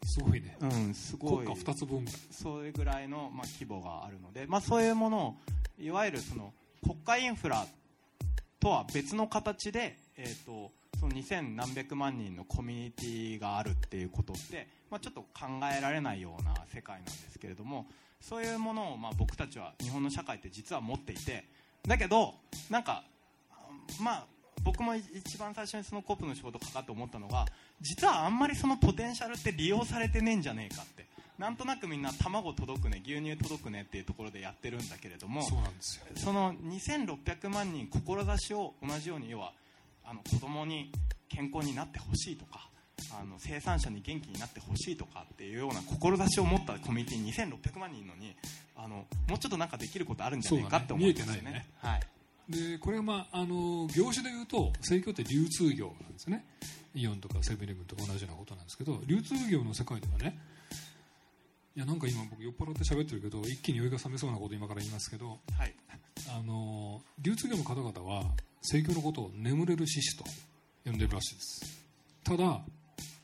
[0.05, 0.57] すごいね。
[0.61, 1.47] うんすごい。
[1.47, 2.05] 国家2つ分。
[2.05, 5.37] ぐらいそれぐらいの、まあ、規模があるので、まあ、そういうものを
[5.79, 7.67] いわゆるその国家インフラ
[8.61, 17.87] とは別の形で、えー、とその2000何百万人のコミュニティがあるっていうことって、まあ、ちょっと考えられないような世界なんですけれども
[18.21, 21.45] そういうものを、まあ、僕たちは日本の社会って実は持っていて
[21.87, 22.35] だけど
[22.69, 23.05] なんか
[24.01, 24.27] まあ
[24.65, 27.47] 僕も一番最初にそのコープの仕事かかって思ったのが
[27.81, 31.07] 実はあんまりそのポテンシャルって利用されてねえんじゃねえかって。
[31.39, 39.53] なんとなくみんな卵届くね牛乳届くねっていうところでやってるんだけれどもそうなんですよその2600万人志を同じように要は
[40.05, 40.91] あの子供に
[41.29, 42.69] 健康になってほしいとか
[43.13, 48.35] あの生産者に元気になってほしいとかっていうような志を持ったコミュニティ2600万人のに
[48.77, 51.67] あのもうちょっとなんかできることあるんじゃないかって思うんですよね。
[52.49, 56.45] でこれは、まあ、あの業種でいうと生協って流通業なんですね。
[56.95, 60.39] イオンとかセブンイレブンとか同じようなことなんですけど流通業の世界ではね
[61.79, 65.73] いやなんか今僕酔っ払って喋ってるけど一気に酔いが覚めそうなこと今から言いますけどはい。
[66.29, 68.25] あの流通業の方々は
[68.63, 70.25] 生協のことを眠れる獅子と
[70.85, 71.85] 呼んでるらしいです。
[72.25, 72.63] ただ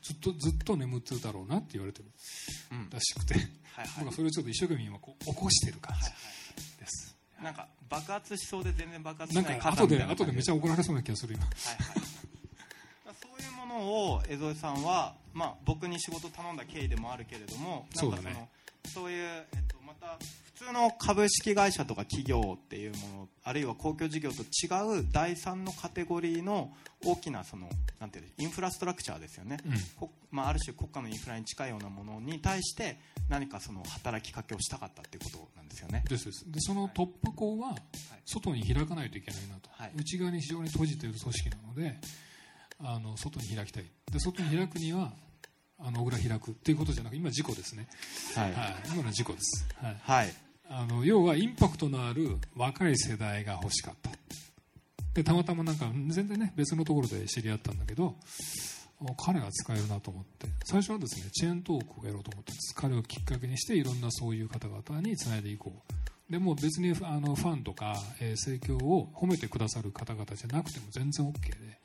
[0.01, 2.05] ずっとずっと眠ってるだろうなって言われてる
[2.71, 2.89] うん。
[2.89, 3.87] らしくて、はいはい。
[3.97, 6.09] 僕はそれをちょっと一生懸命今こう起こしてる感じ
[6.79, 7.13] です、
[7.43, 11.43] なんか爆発しそうで全然爆発しななんいか後で後でめちゃ感怒られそうな気がする今。
[11.43, 12.24] じはいはい
[13.79, 18.49] のを江添さんは、まあ、僕に仕事頼んだ経緯でもあるけれどもなんかそうだね。
[18.85, 20.17] そういう、えっと、また
[20.53, 26.71] 普通の株式会社とか企業っていうものあるいは公共事業と違う第三のカテゴリーの
[27.03, 27.67] 大きなその
[27.99, 29.73] なんていうのインフラストラクチャーですよね、うん。
[29.95, 32.97] こまあ、ある種国家のインフラに近いようなものに対して
[33.29, 36.03] 何かその働きかけをしたかったっていうことなんですよね。
[36.07, 36.51] ですです。
[36.51, 37.75] でその突破口は
[38.25, 39.91] 外に開かないといけないなと、はい。
[39.95, 41.99] 内側に非常に閉じている組織なので
[42.79, 43.85] あの外に開きたい。
[44.11, 45.13] で外に開くには
[45.79, 46.51] あの小倉開く。
[46.51, 47.87] っていうことじゃなく今事故ですね、
[48.35, 48.53] はい。
[48.53, 50.33] はい、今の事故です、はい、はい。
[50.69, 54.09] あの要はインパクトのある若い世代が欲しかった。
[55.13, 58.15] でたまたまなんか全然ね別のところで知り合ったんだけど
[58.99, 60.47] お彼が使えるなと思って。
[60.65, 62.75] 最初はですねチェーントークをやろうと思ったんです。
[62.75, 66.31] 彼をきっかけにしていろんなそういう方々につないでいこう。
[66.31, 71.79] でもう別にあのファンとか、えー盛況を褒めてくださる方々じゃなくても全然 OK で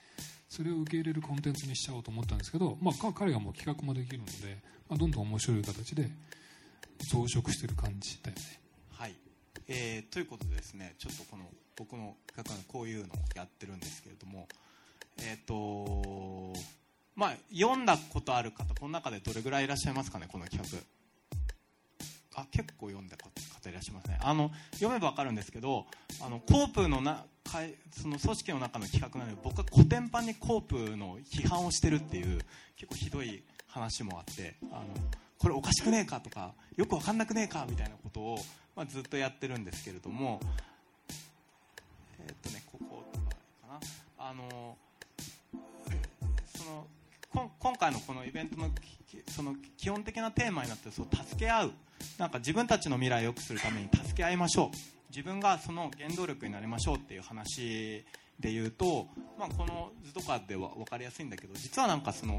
[0.51, 4.59] それを受け入れるコンテンツにしちゃおうと思ったんですけど、まあ、彼がもう企画もできるので、
[4.89, 6.11] まあ、どんどん面白い形で
[7.09, 8.43] 増殖してる感じだよね。
[8.91, 9.15] はい、
[9.69, 11.45] えーということでですねちょっとこの
[11.77, 14.49] 僕の企画はこういうのをやってるんですけれども
[15.19, 16.53] えっ、と
[17.15, 21.00] まあ読んだことある方この中でどれぐらいいらっしゃいますかねこの企画。
[22.37, 23.29] あ結構読んだ方
[23.69, 24.19] いらっしゃいますね。
[24.23, 25.87] あの読めば分かるんですけど
[26.21, 32.41] あのコープのなかいその組織の中の企画なので僕はコテンパンにコープの批判をしてるっていう
[32.77, 34.85] 結構ひどい話もあってあの
[35.39, 38.39] これおかしくねえかとかよく分かんなくねえかみたいなことを、
[38.77, 40.41] まあ、ずっとやってるんですけれども
[42.19, 43.35] えーっとねこことかか
[43.69, 43.81] な。
[44.19, 44.77] あの
[46.57, 46.87] その
[47.33, 48.69] 今回のこのイベントの
[49.29, 51.73] その基本的なテーマになってそう助け合う。
[52.19, 54.77] なんか自分たちの未来を良くするために助け合いましょう。
[55.11, 58.05] 自分がその原動力になりましょうっていう話
[58.39, 62.39] で言うと、まあ、この図とかでは分かりやすいんだけど実はなんかその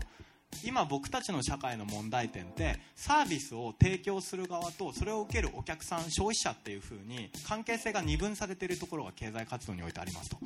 [0.65, 10.38] 今僕たちの社会の問題点ってサービスを提供する側とそれを受けるお客さん消費者っていう風に関係性が二分されているところが経済活動においてありますと。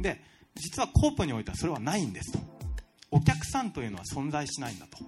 [0.00, 0.20] で
[0.56, 2.53] 実はコープにおいてはそれはないんですと。
[3.14, 4.98] お客さんというのは存在しないんだと。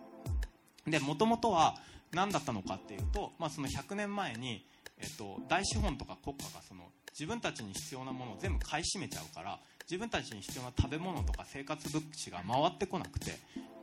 [0.89, 1.75] でもともとは
[2.13, 4.65] 何だったのかっていうと、まあ、その100年前に、
[4.99, 9.59] えっと、大資本とか国家がその自分たちに必要なものを全部買い占めちゃうから
[9.91, 13.33] 自分たちに必要な食べ物とか生活物資が回ってこなくて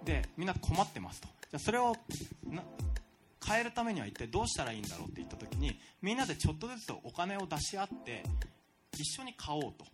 [0.06, 1.28] でみんな困ってますと。
[1.52, 1.94] じゃそれを
[2.50, 2.64] な
[3.46, 8.24] 変えるためには一体どうしたらいいんだろうって言った時にみんなでちょっとずつお金を出し合って
[8.94, 9.93] 一緒に買おうと。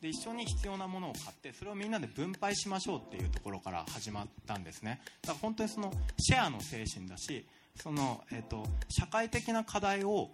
[0.00, 5.00] で一緒に必要なものを買ってそれをみんなで分配しましょうっていうところから始まったんですね。
[5.22, 10.30] だから本当にそのシェアの精神だしその、えー、と社会的な課題を、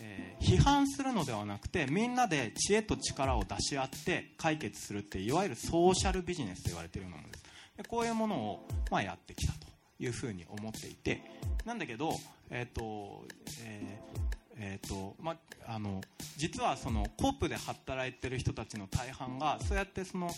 [0.00, 7.44] えー批判するのではなくてみんなで知恵と力を出し合って解決するっていういわゆるソーシャルビジネスと言われているものです。
[7.78, 9.66] でこういうものを、まあ、やってきたと
[9.98, 11.22] いうふうに思っていて。
[11.64, 12.14] なんだけど、
[12.50, 13.24] えっと
[13.64, 14.25] えー
[14.58, 16.00] えーとまあ、の
[16.36, 20.30] 実はそのコープで働いてる人たちの大半がそうやってその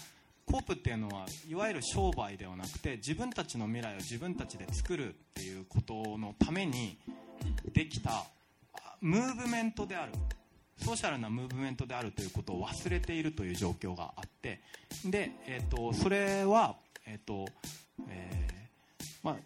[0.45, 6.99] コープっていうのはいわゆる商売ではなくて自分たちの未来を自分たちで作るっていうことのために
[7.73, 8.25] できた
[9.01, 10.13] ムーブメントである
[10.79, 14.61] ソーシャルなムーブメントであるということを忘れているという状況があって
[15.05, 16.77] で、えー、とそれは、
[17.07, 17.47] えーと
[18.09, 19.37] えーまあ、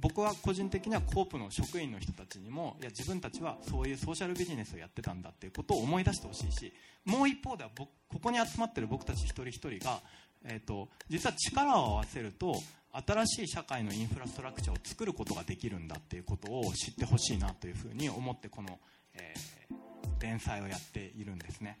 [0.00, 6.72] 僕は個人的にはコープの職員の人たちにもいや自分たちはそういうソーシャルビジネスをやってたんだっていうことを思い出してほしいし
[7.04, 10.00] もう一方では僕ここに集まってる僕たち一人一人が、
[10.44, 12.54] えー、と実は力を合わせると
[13.06, 18.78] 新しい社会のインフラストラクチャーを作ることができるんだっていうことを知ってほしいなというふうに思ってこの、
[19.14, 19.74] えー
[20.20, 21.78] 連載をやっているんですね。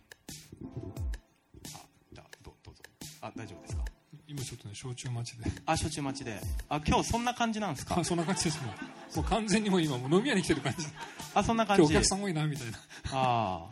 [1.74, 1.80] あ
[2.12, 2.82] じゃあどうぞ。
[3.20, 3.84] あ大丈夫ですか？
[4.30, 5.50] 今ちょっとね焼酎待ちで。
[5.64, 6.38] あ焼酎待ちで。
[6.68, 7.98] あ今日そんな感じなんですか？
[7.98, 8.70] あそんな感じですも
[9.14, 10.86] うもう完全にもう今もう飲み屋に来てる感じ。
[11.34, 11.82] あそんな感じ。
[11.82, 12.78] 今日お客さん多いなみたいな。
[13.12, 13.70] ああ。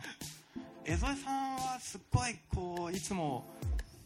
[0.83, 3.45] 江添さんはすっごいこういつも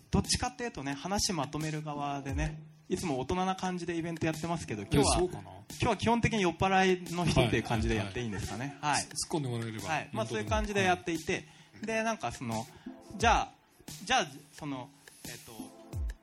[0.09, 5.31] どっちかっていうとね話まとめる側でねいつも大人な感じでイベントやってますけど今日は今
[5.79, 8.75] 日は基本的に酔っ払いの人っていう感じでやっていいんですかね？
[8.81, 10.09] はい、突っ込んでもらえれば、はい。
[10.11, 11.47] まあ、そういう感じでやっていて、
[11.81, 12.67] でなんかその
[13.17, 13.51] じゃあ
[14.03, 14.89] じゃあその
[15.25, 15.53] えっ、と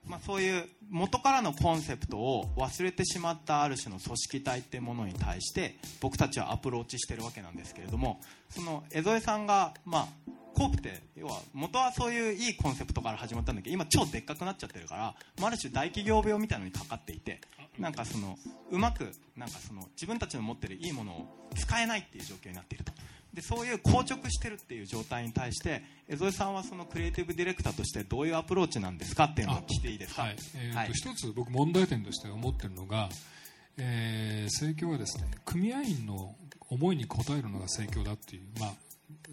[0.09, 10.07] まあそういう元からのコンセプトを忘れてしまったある種の組織体っていうものに対して僕たちはアプローチしてるわけなんですけれどもその江添さんがまあ
[10.55, 17.41] コープって要は元はそういういいコンセプトから始まったんだけど今超でっかくなっちゃってるから、まあ、ある種大企業病みたいなのにかかっていて
[17.79, 18.37] なんかその
[18.73, 22.93] うまくなんかその自分たちの持ってるいいものを使えないっていう状況になっていると
[23.39, 30.23] でそういう硬直してるっていう状態に対して江添さんはそのクリエイティブディレクターとしてどういうアプローチなんですかっていうのを聞いていいですか？
[30.23, 30.37] はい。
[30.57, 30.91] えーとはい。
[30.93, 33.09] 一つ僕問題点として思ってるのが、
[33.77, 36.35] えー、政教はですね組合員の
[36.69, 38.73] 思いに応えるのが政教だっていう、まあ、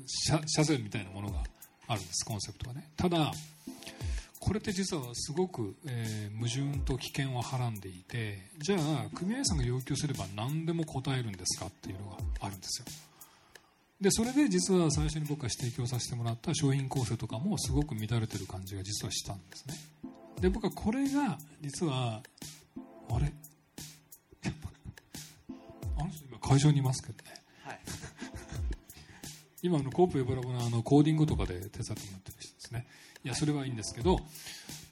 [0.06, 1.39] 社社税みたいなものが
[1.88, 2.88] あるんですコンセプトはね。
[2.96, 3.32] ただ
[4.39, 12.86] これって実はすごく、えー矛盾と危険をはらんでいてじゃあ組合員さんが要求すれば何でも応えるんですかっていうのがあるんですよ
[14.01, 19.75] でそれで実は最初に僕が指摘をさせてもらった商品構成とかもすごく乱れてる感じが実はしたんですね。
[20.41, 22.21] で僕はこれが実は
[23.10, 23.31] あれ？
[25.97, 27.34] あの人今会場にいますけどね。
[27.63, 27.79] はい。
[29.63, 32.88] 今あのコープエブラボのあのコーディングとかで手伝ってもらってる人ですね。
[33.23, 34.19] いやそれはいいんですけど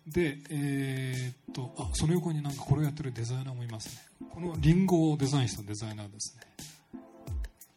[0.08, 4.02] でえーっとあその横になんかこれをやってるデザイナーもいますね。
[4.32, 6.42] このリンゴをデザインしたデザイナーですね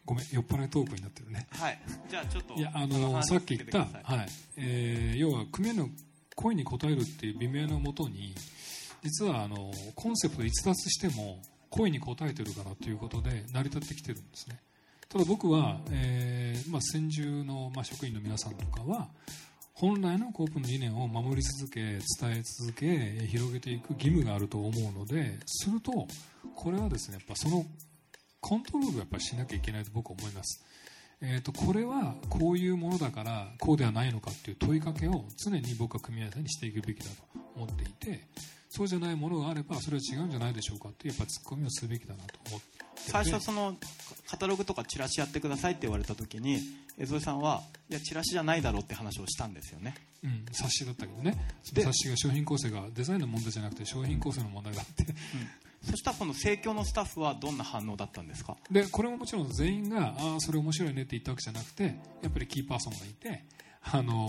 [0.07, 1.47] ごめん酔っ払いトークになってるね。
[1.51, 1.79] はい。
[2.09, 3.85] じゃあちょっといやあそのさっき言った、は
[4.23, 4.29] い。
[4.57, 5.89] えー要は組合の
[6.35, 8.35] 声に応えるっていう微妙なもとに
[9.03, 11.39] 実はあのコンセプト逸脱しても
[11.71, 14.61] 声に応えてるからということで成り立ってきてるんですね。
[15.09, 19.09] ただ僕は、えーまあ、先住の、まあ、職員の皆さんとかは
[19.73, 26.07] 本来のコープの理念を守り続け伝え続けえー広げていく義務があると思うのですると
[26.55, 27.65] これはですねやっぱその
[28.47, 30.65] コントロールをやっぱりしなきゃいけないと僕は思います。
[31.21, 37.23] えー、とこれはこういうものだからこうではないのかっていう問いかけを常に僕は組合さんにしていくべきだと
[37.57, 38.21] 思っていて
[38.69, 43.77] そうじゃないものがあればそれは違うんじゃないでしょうかっていうやっぱツッコミをすべきだなと思ってて最初その
[44.29, 46.59] カタログとかチラシやってくださいって言われた時に
[46.99, 49.95] 江添さんはいやチラシじゃないだろうって話をしたんですよね。
[50.23, 51.37] うん、冊子だったけどね。
[51.63, 55.15] 冊子が商品構成がデザインの問題じゃなくて商品構成の問題があって
[55.89, 58.57] そしたらその盛況のスタッフはどんな反応だったんですか？
[58.71, 61.85] でこれももちろん全員がああそれ面白いねって言ったわけじゃなくて
[62.23, 63.45] やっぱりキーパーソンがいて
[63.83, 64.29] あの、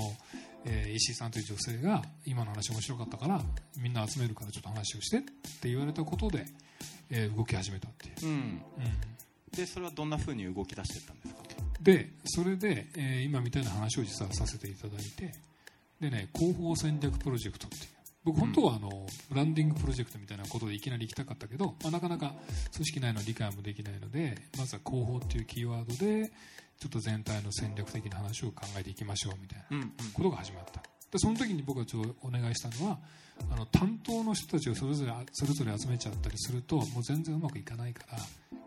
[0.66, 3.42] えー石井さんという女性が今の話面白かったから
[3.78, 6.46] みんな集めるからちょっと話をしてって言われたことで、
[7.10, 8.32] えー動き始めたっていう、うん。
[8.32, 8.62] うん。
[9.56, 11.42] でそれはどんな風に動き出していったんですか？
[11.82, 15.34] でそれで、えー今みたいな話を実はさせていただいて
[16.00, 17.84] でね広報戦略プロジェクトっていう
[18.28, 22.34] 僕本当はあの、ブランディングプロジェクトみたいなことでいきなり行きたかったけど、まあ、なかなか
[22.74, 26.30] 組織内の理解もできないのでまずは広報っていうキーワードで
[26.78, 30.82] ちょっと全体の戦略的な話を考えていきましょうみたいなことが始まった。
[31.10, 33.00] でその時に僕がちょお願いしたのは
[33.52, 38.18] あの担当の人たちをそれぞれそれぞれ集めちゃったりするともう全然うまくいかないから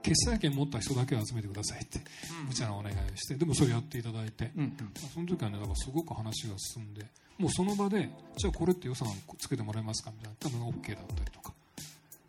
[0.02, 2.00] 決裁権持った人だけを集めてくださいって
[2.46, 4.68] 無茶なお願いをしてでもそれやっていただいて、うんうん。
[4.68, 7.04] まあその時はねだからすごく話が進んで
[7.38, 11.52] もうその場でじゃあこれって予算つけてもらえますかみたいな多分 OK だったりとか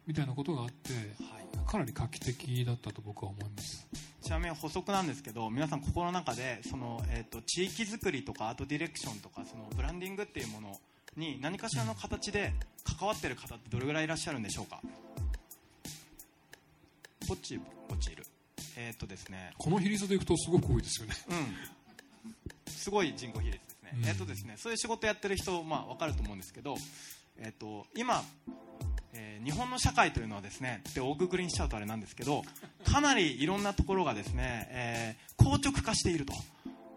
[0.08, 0.94] みたいなことがあって
[1.68, 3.88] かなり画期的だったと僕は思います。
[4.22, 10.80] ちなみに補足なんですけど皆さん心の中でその、えー、と地域づくりとかアートディレクションとかそのブランディングっていうもの
[11.18, 12.54] に何かしらの形で
[12.98, 14.82] 関わってる方ってどれぐらいいらっしゃるんでしょうか？
[17.28, 18.26] ぼっちぼっちいる。
[18.78, 19.52] えっ、とですね。
[19.58, 21.16] この比率でいくとすごく多いですよね。
[21.30, 22.72] うん。
[22.72, 24.06] すごい人口比率ですね、うん。
[24.08, 24.56] えっ、とですね。
[24.58, 26.76] そういう仕事やってる人まあわかると思うんですけど
[27.40, 28.24] えっ、と今
[29.14, 32.44] えー日本の社会というのはですねで大くぐりにしちゃうとあれなんですけど
[32.86, 36.34] かなりいろんなところがですね、えー硬直化していると、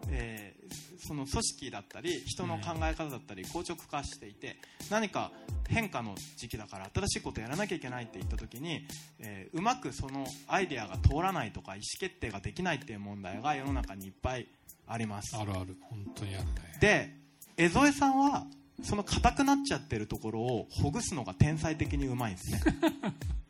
[0.09, 0.65] えー
[1.07, 4.55] その組織だったり人の考え方だったり硬直化していて
[4.89, 5.31] 何か
[5.67, 8.87] 変化の時期だから新しいことやらなきゃいけないって言った時に、
[9.19, 14.47] えーうまくそのアイデアが通らないとか意思決定ができないっていう問題が世の中にいっぱい
[14.87, 15.35] あります。
[15.37, 15.77] あるある。
[15.81, 16.51] 本当にあるね。
[16.79, 17.11] で
[17.57, 18.47] 江添さんは
[18.83, 22.61] その硬くなっちゃってるところをほぐすのが天才的にうまいんですね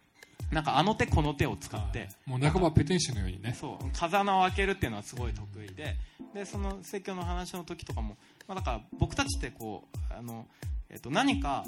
[0.52, 2.10] なんかあの手この手を使って、はい。
[2.26, 3.56] もう半ばペテン師のようにね。
[3.60, 3.86] そう。
[3.94, 5.96] 風穴を開けるっていうのはすごい得意で。
[6.34, 8.18] でその説教の話の時とかも、
[8.48, 10.48] まあ、だから僕たちってこうあの
[10.90, 11.66] えっと何か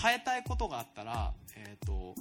[0.00, 2.14] 変えたいことがあったら、えっと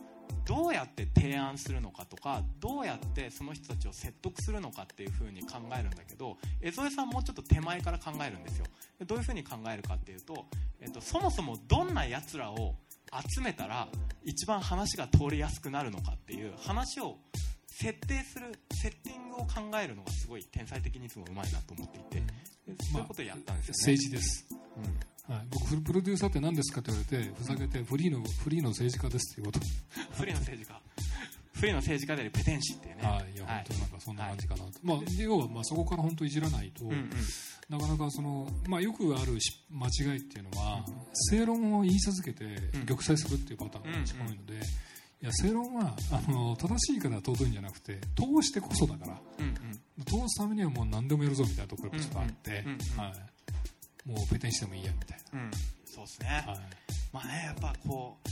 [0.46, 8.66] どうやって提案するのかとかどうやってその人たちを説得するのかっていうふうに考えるんだけど江添さんもうちょっと手前から考えるんですよ。
[9.00, 10.46] でどういうふうに考えるかっていうと、
[10.82, 12.76] えっと、そもそもどんなやつらを
[13.22, 13.88] 集めたら
[14.24, 17.18] 一番話が通りやすくなるのかっていう話を
[17.68, 24.46] 設定するセッティングを考えるのがすごい天才的にいつもうまいなと思っていて、でそういうことをやったんですよね、政治です、
[25.28, 25.36] うん。
[25.36, 29.60] はい、僕プロデューサーって何ですかって言われてふざけてフリーのフリーの政治家ですっていうこと。
[30.12, 30.80] 不利の政治家
[31.54, 33.04] 不利の政治家であるペテン師っていうね。
[33.04, 37.10] はいいや本当になんかそんな感じかなと、まあ要はまあそこから本当いじらないと、うんうん。
[37.70, 40.86] なかなかその、まあ、よくあるし間違いっていうのは、
[41.32, 42.46] 正論を言い続けて
[42.78, 44.58] ん玉砕するっていうパターンが一番多いので、い
[45.26, 49.18] や正論はあの正しいから尊いんじゃなくて通してこそだから。
[49.40, 49.84] うんうん。
[50.06, 55.52] 通すためにはもう何でもやるぞみたいなところがちょっとあって、はい、もうペテンしてもいいやみたいうん。
[55.86, 56.62] そうですね、な、はい、
[57.14, 58.28] まあねやっぱこう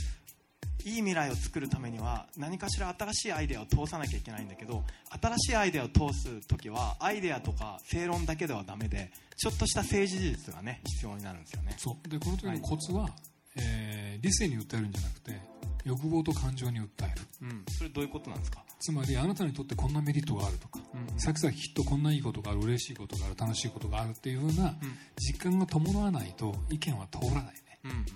[0.84, 4.84] いい未来を作るためには何かしら新しいアイデアを通さなきゃいけないんだけど
[5.20, 11.74] 新しいアイデアを通す時はアイデアとか正論だけではダメでちょっとした政治事実がね必要になるんですよね。
[11.78, 12.08] そう。
[12.08, 13.08] でこの時のコツは、
[13.56, 15.40] えー理性に訴えるんじゃなくて
[15.84, 17.22] 欲望と感情に訴える。
[17.42, 17.64] うん。
[17.68, 18.62] それどういうことなんですか？
[18.78, 21.18] つまりあなたにとってこんなメリットがあるとか、うん。
[21.18, 24.76] 先々きっとこんないいことがある嬉しいことがある楽しいことがあるっていうふうな
[25.18, 27.52] 実感が伴わないと意見は通らないね。
[27.84, 28.06] うんうん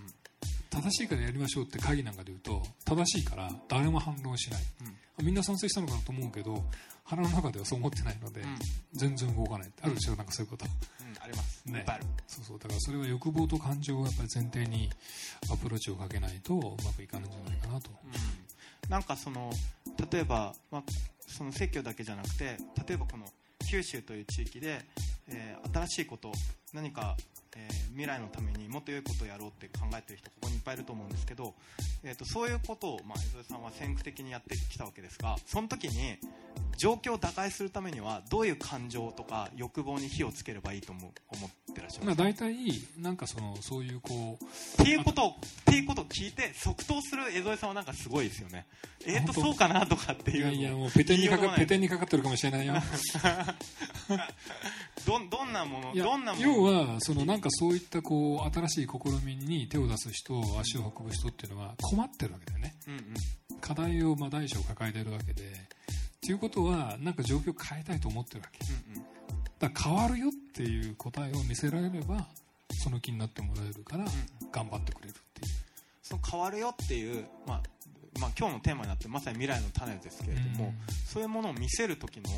[0.83, 4.61] 正しいからやりましょうって会議なんかで言うと正しいから誰も反論しない、
[5.22, 6.64] みんな賛成したのかなと思うけど
[7.07, 8.45] 腹の中ではそう思ってないので、ん。
[8.93, 9.70] 全然動かない。
[9.81, 10.66] あるでしょなんかそういうこと。
[10.66, 11.22] うん。
[11.22, 11.85] あります、ね。
[12.27, 12.59] そうそう。
[12.59, 14.91] だからそれは欲望と感情をやっぱり前提に
[15.53, 18.91] アプローチをかけないとうまくいかないんじゃないかなと、うん。
[18.91, 19.53] なんかその
[20.11, 20.83] 例えば、まあ、
[21.29, 22.57] その説教だけじゃなくて
[22.89, 23.27] 例えばこの
[23.70, 24.85] 九州という地域で、
[25.29, 26.33] えー新しいこと
[26.72, 27.16] 何か、
[27.57, 31.54] えー未来のためにもっと良いことをやろうって考えてる人ここにいっぱいいると思うんですけど、
[32.04, 36.18] えー、とそういうことを、まあ、江添さんは先駆的にやってきたわけですがその時に
[36.77, 41.11] 状況を打開するためにはどういう感情とか欲望に火をつければいいと思う？
[41.37, 42.57] 思ってらっしゃいまあ、ますか大体
[42.99, 45.33] なんかそのそういうこうっていうことをっ
[45.64, 48.66] ていうことを聞いて即答する江添さんはなんかすごいですよね。
[49.07, 49.41] えっ、と本当？
[49.43, 52.74] そうかなとかっていうのいやいやもうペテンにかかペテンにかかってるかもしれないよ
[55.07, 56.47] どんどんなものどんなもの？
[56.47, 58.91] 要はそのなんかそういったこう新しい試
[59.24, 62.74] みに手を出す人足を運ぶ人っていうのは困ってるわけだよね。
[62.89, 63.61] うんうん。
[63.61, 65.43] 課題をまあ大小抱えているわけで
[66.27, 68.59] ということはなんか状況を変えたいと思ってるわけ。
[68.66, 69.07] うんうん。
[69.61, 72.27] だから変わるよっていう答えを見せられれば
[72.83, 74.05] その気になってもらえるから
[74.51, 75.49] 頑張ってくれるっていう。
[76.03, 77.62] その変わるよっていう、まあ
[78.20, 80.74] まあ、今日のテーマになってまさに未来の種ですけれども、うん
[81.07, 82.29] そういうものを見せる時の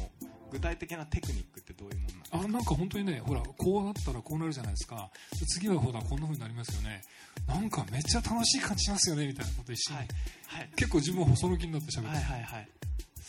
[0.52, 5.10] 具体的なテクニックってどういうものなんあなんか本当にねほらこうなったらこうなるじゃないですか。
[5.40, 7.02] で次はほらこんな風になりますよね。
[7.46, 10.08] なんかめっちゃ楽しい感じしますよねみたいなこと一緒に、はい。
[10.46, 10.70] はい。
[10.76, 12.68] 結構自分はその気になって喋って、はいはいはい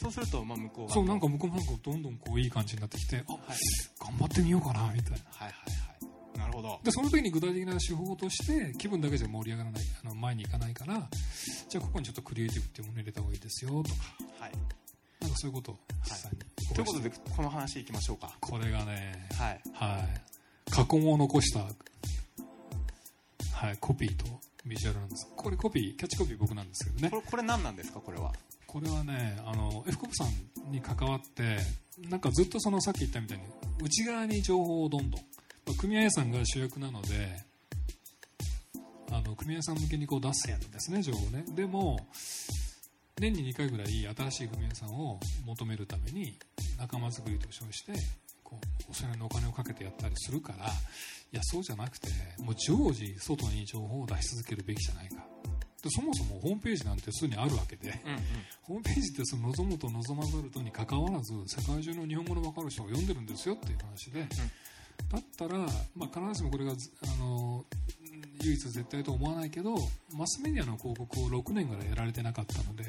[0.02, 3.42] そうすると、まあ、向こうがそうなんか向こうもなんかどんどんこういい感じになってきてあはい。
[4.00, 5.18] 頑張ってみようかなみたいな。
[5.32, 5.56] はいはいはい
[6.38, 6.80] なるほど。
[6.84, 11.10] でその時に具体的な手法として気分だけじゃ盛り上がらないあの前に行かないから
[11.68, 13.96] じゃあここにちょっとクリエイティブっていうものを入れた方がいいですよとか。
[14.40, 14.52] はい。
[15.20, 16.38] なんかそういうことを実際に、
[16.76, 18.38] ということでこの話いきましょうか。
[18.40, 19.62] これがねはい。
[19.74, 20.22] はい。
[20.72, 21.68] 過去問を残した、は
[23.72, 24.26] い、コピーと
[24.66, 25.28] ビジュアルなんです。
[25.36, 27.10] これコピーキャッチコピー僕なんですけどね。
[27.10, 28.32] これこれ何なんですかこれは？
[28.72, 31.58] これはねあの F コプさんに関わって
[32.08, 33.44] なんかずっとそのさっき言ったみたいに
[33.84, 35.22] 内側に情報をどんどん、
[35.66, 37.08] まあ組合さんが主役なので
[39.12, 41.46] あの組合さん向けにこう出すんですね情報ね。
[41.56, 42.00] でも
[43.18, 46.36] 年に2回ぐらい新しい組合さんを求めるために
[46.78, 47.94] 仲間作りと称して
[48.44, 48.60] こ
[48.92, 50.70] うそれにお金をかけてやったりするからい
[51.32, 52.08] やそうじゃなくて
[52.40, 55.39] もう常時外に情報を出し続けるべきじゃないか。
[55.82, 58.20] でそもそもホームページなんてすでにあるわけでうんうん。
[58.64, 64.28] ホームページってその望むと望まざるとにかかわらず世界中の日本語の分かる人が読んでるんですよっていう話で、
[65.12, 65.58] だったら、
[65.96, 67.66] まあ、必ずしもこれがずあの
[68.42, 69.76] 唯一絶対とは思わないけど
[70.14, 72.84] マスメディアの広告を6年ぐらいやられてなかったので、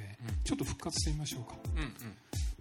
[0.45, 1.57] ちょっと復活してみましょうか。
[1.74, 1.91] うんうん。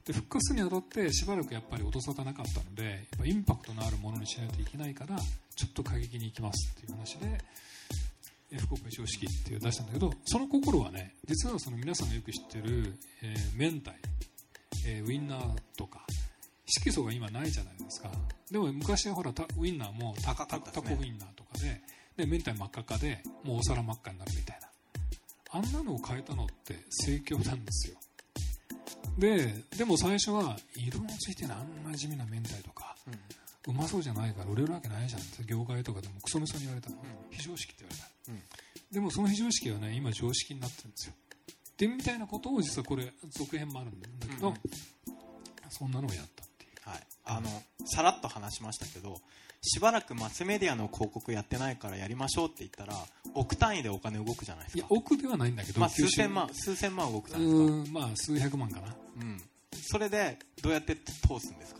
[0.05, 5.17] で復活にあたってしばらくやっぱり音沙汰なかったのでやっぱインパクトのあるものにしないといけないから
[5.55, 7.37] ちょっと過激に行きますっていう話で
[8.51, 13.91] F コペ標識っていう出したんだけどその心はね実はその皆さんがよく知ってる、えー明太、
[14.87, 16.05] えーウインナーとか
[16.65, 18.11] 色素が今ないじゃないですか。
[18.51, 21.81] でも昔はほらたウインナーもタコウインナーとかで
[22.17, 24.69] で明太真っ赤っかでもうお皿真っ赤になるみたいな。
[25.51, 27.97] あんなのを変えたのって盛況なんですよ。
[29.17, 32.95] ででも最初は色のついてないあんな地味な明太とか
[33.67, 36.97] うまそうじゃないから売れるわけないじゃんって業界とかでもクソみそに言われたの、
[37.29, 38.08] 非常識って言われた、
[38.91, 41.13] でもその非常識はね今常識になってるんですよ。
[41.77, 44.59] でみたいなことを実はこれ続編もあるんだけど、うんうん。
[45.69, 46.89] そんなのをやったっていう。
[46.89, 47.49] はい、あの
[47.85, 49.21] さらっと話しましたけど
[49.61, 52.95] しばらくマスメディアの広告やってないからやりましょうって言ったら
[53.35, 54.79] 億単位でお金動くじゃないですか。
[54.79, 57.47] いや億ではないんだけど、まあ、数千万数千万動くじうゃない
[57.83, 58.95] ですか、まあ数百万かな。
[59.17, 59.41] うん、
[59.83, 61.78] それでどうやって通すんですか？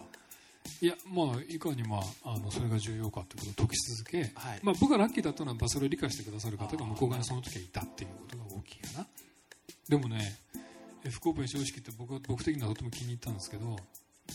[0.82, 4.60] いやまあいかにまああのそれが重要かということを解き続け、はい。
[4.64, 9.08] まあ、僕がラッキーだったのはまあそれを理解してくださる方が向こう側にその時はいたっていうことが大きいかな
[9.90, 10.38] でもね
[11.04, 13.66] F コープの常識って僕は僕的にはとても気に入ったんですけど、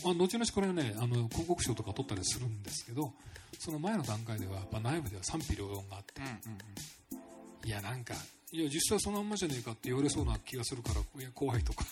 [0.03, 3.13] まあ、後々これはねあの広告賞とか取ったりするんですけど
[3.59, 8.13] その前の段階ではやっぱ内部では賛否両論があってうんうんいやなんか
[8.55, 11.83] いや実際そのまんまじゃねえかって言われそうな気がするからいや怖いとか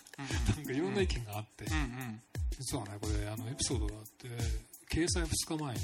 [0.56, 2.22] なんかいろんな意見があって、うんうん。
[2.58, 4.30] 実はねこれあのエピソードがあって
[4.90, 5.80] 掲載2日前に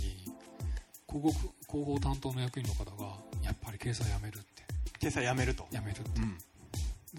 [1.10, 5.06] 広告広報担当の役員の方がやっぱり掲載やめるって。
[5.06, 5.68] 掲載やめると。
[5.72, 6.22] やめるって。
[6.22, 6.38] うん。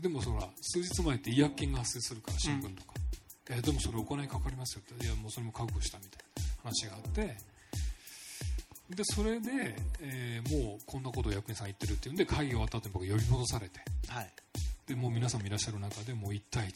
[0.01, 2.95] でもそら数日前って違約金が発生するから新聞とか、
[3.51, 5.05] えでもそれお金かかりますよって。
[5.05, 7.37] いやもうそれも覚悟したみたいな話があって
[8.91, 13.81] でそれで、えーもうこんなことを役員さん言ってるっていうんで会議終わった後に僕呼び戻されて。
[14.09, 14.33] はい。
[14.87, 16.73] でもう皆さんもいらっしゃる中でもう1対1で。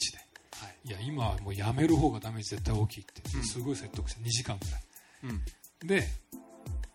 [0.61, 0.75] はい。
[0.85, 3.21] いや今はもうやめる方がダメージ絶対大きいって。
[3.35, 3.43] うん。
[3.43, 4.81] すごい説得して2時間ぐらい。
[5.23, 5.87] うん。
[5.87, 6.07] で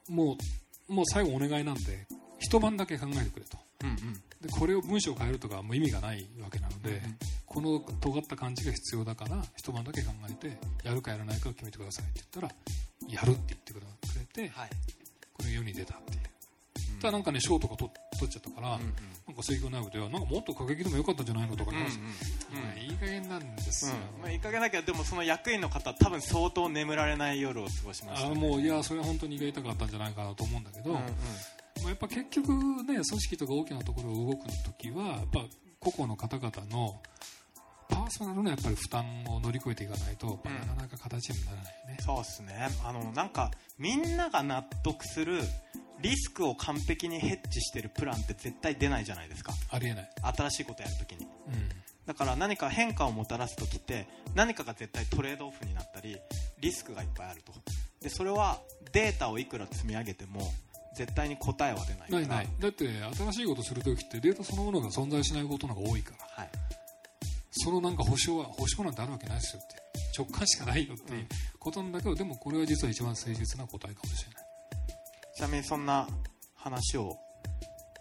[0.08, 0.36] も
[0.88, 2.06] うもう最後お願いなんで
[2.38, 3.58] 一晩だけ考えてくれと。
[3.84, 3.96] うんうん。
[4.40, 7.18] でこれを文章を変えるとかはもう意味がないわけなので、うん。
[7.44, 12.54] この尖った感じが必要だから一晩だけ考えてやるかやらないかを決めてくださいって言ったら
[13.08, 14.70] やるって言ってくれてはい
[15.48, 16.20] 世に出たっていう。
[16.94, 17.00] うん。
[17.00, 18.94] ただなんかね賞とか取取っちゃったから、うんうん。
[19.28, 22.64] なんか水業内部ではなんかもっと過激でもよかったんじゃないのとかね、うんうんうん。
[22.64, 24.22] まあいい加減なんですよ、うん。
[24.22, 31.02] まあ、いい加減だけどでもその役員の方多分相当眠られない夜を過ごしました、あもういやそれは本当に胃が痛かったんじゃないかなと思うんだけど、うんうん。
[31.02, 31.06] ま
[31.86, 35.44] あ、やっぱ結局ね組織とか大きなところを動く時はやっぱ
[35.78, 37.00] 個々の方々の
[37.90, 42.68] パーソナルのやっぱり負担を乗り越えていかないと、なかなか形にならないよね、そうですね。
[42.84, 45.40] あのなんかみんなが納得する
[46.00, 49.52] リスクを完璧にヘッジしてるプランって絶対出ないじゃないですか。
[49.70, 51.24] ありえない、新しいことやるときに。
[51.24, 51.26] う
[52.06, 56.16] だから何か変化をもたらす時って何かが絶対トレードオフになったり
[56.58, 57.52] リスクがいっぱいあると。
[58.00, 58.58] でそれは
[58.92, 60.40] データをいくら積み上げても
[60.96, 62.18] 絶対に答えは出ないから。
[62.18, 62.48] ん、ないない。
[62.58, 66.42] だって新しいことする時ってデータそのものが存在しないことの方が多いから。
[66.42, 66.50] はい
[67.50, 69.76] そのなんか保証は保証なんてあるわけないですよって
[70.16, 71.26] 直感しかないよっていう
[71.58, 74.44] ことなんだけど、でもこれは実は一番誠実な答えかもしれない。
[75.36, 76.06] ちなみにそんな
[76.54, 77.16] 話を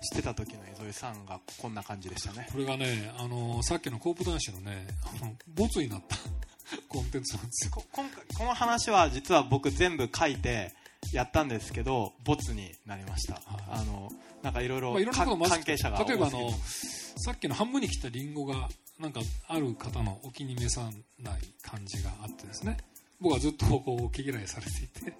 [0.01, 2.47] してた時の江添さんがこんな感じでしたね。
[2.51, 6.17] これがね、あのさっきのコープ男子のねあのボツになった
[6.87, 7.71] コンテンツなんですよ。
[7.73, 10.73] こ今回この話は実は僕全部書いて
[11.11, 13.41] やったんですけどボツになりました。
[13.69, 14.09] あの
[14.41, 16.51] なんかいろいろ関係者が例えばあの
[17.17, 18.69] さっきの半分に切ったリンゴが
[18.99, 20.81] なんかある方のお気に召さ
[21.19, 22.77] ない感じがあってですね。
[23.21, 25.13] 僕はずっとこう毛嫌いされていて。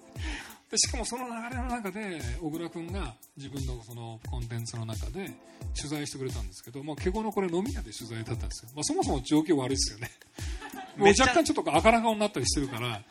[0.70, 5.32] でしかもその流れの中で小倉君が自分のそのコンテンツの中で
[5.76, 10.10] 取材してくれたんですけど、まあ、ケゴのこれ飲み屋で取材だったんですよ、まあ、そもそも状況悪いですよね。
[10.96, 13.02] もう若干ちょっと赤ら顔になったりしてるから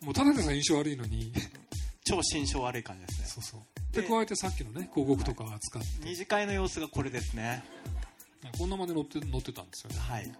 [0.00, 1.32] もうただでさえ印象悪いのに。
[2.08, 3.26] 超心象悪い感じですね。
[3.26, 3.94] そうそう。
[3.94, 7.62] でで加えてさっきのね広告とかを扱って、二次会の様子がこれですね
[8.56, 9.98] こんなまで載って載ってたんですよね。
[9.98, 10.32] はい。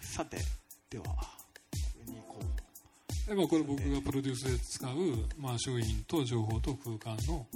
[0.00, 0.38] さて
[0.90, 1.12] ではこ
[2.06, 2.40] れに行こ
[3.26, 4.94] でまあ、これ僕がプロデュースで使う、
[5.36, 7.46] まあ、商品と情報と空間の、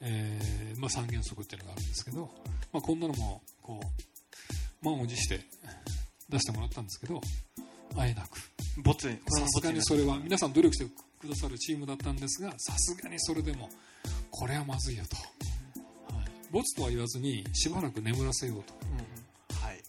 [0.00, 2.30] えーまあ、三原則っていうのがあるんですけど、
[2.72, 5.40] まあ、こんなのもこう満を持して
[6.28, 7.20] 出してもらったんですけど
[7.96, 8.38] あえなく。
[8.38, 10.86] さすがにそれは皆さん努力して
[11.20, 13.70] くださるチームだったんですがさすがにそれでも
[14.30, 15.16] これはまずいよと、
[16.12, 18.74] はい、ボツとは言わずにしばらく眠らせようと。
[18.82, 19.23] うん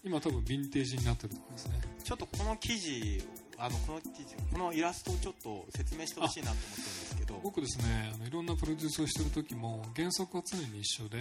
[0.05, 1.81] 今多分ヴィンテージになってるところですね。
[2.03, 3.23] ちょっとこの記事
[3.57, 7.39] あのこの記事このイラストをちょっと説明してほしいなと思ってるんですけど。
[7.43, 11.17] 僕ですねあのいろんなプロデュースをしてる時も原則は常に一緒で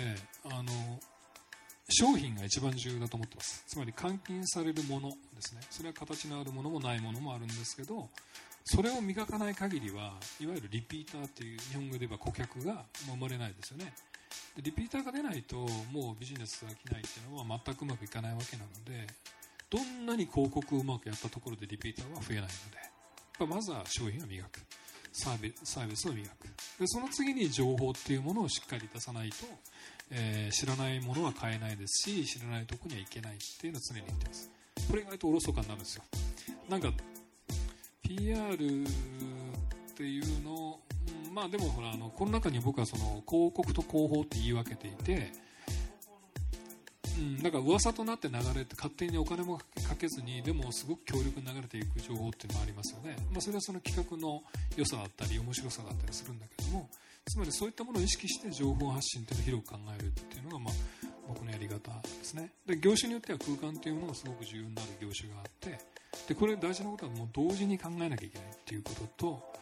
[0.51, 0.71] あの
[1.89, 3.65] 商品が一番重要だと思ってます。
[3.67, 5.63] つまり換金されるものですね。
[5.71, 8.11] それは形のあるものもないものもあるんですけど
[8.65, 13.93] それを磨かない限りはいわゆるリピーターっていう日本語で言えば顧客が生まれないですよね
[14.57, 15.57] でリピーターが出ないと
[15.93, 19.07] もうビジネスが起きないっていうのは全くうまくいかないわけなので
[19.71, 22.49] どんなに広告をうまくやったところでリピーターは増えないので
[23.41, 24.61] やっまずは商品を磨く。
[25.17, 26.49] サービサービスを磨く。
[26.81, 29.37] でその次に情報っていうものをしっかり出さないと、
[30.11, 34.51] えー知らないものは買えないですし知らないとこには行けないっていうのを常に言ってます。
[34.91, 36.03] これ意外とおろそかになるんですよ。
[36.69, 36.93] なんか
[38.03, 38.59] PR っ
[39.97, 40.81] ていうの、
[41.29, 45.33] うんまあでもほらあのこの中に僕はその広告と広報って言い分けていて
[47.17, 49.63] うん、だから噂となって流れて勝手にお金もか
[49.99, 54.43] けずにでもすごく強力に流れていく情報っていうのもありますよね、まあ、それはその企画の
[54.77, 56.89] 良さだったり面白さだったりするんだけども
[57.27, 60.75] つまりそういったものを意識して情報発信っていうのを広く考えるっていうのが、まあ、
[61.29, 62.51] 僕のやり方ですね。
[62.67, 65.79] で業種によっては空間っていうものがすごく重要になる業種があって
[66.29, 69.55] でこれ大事なことはもう同時に考えなきゃいけないっていうことと、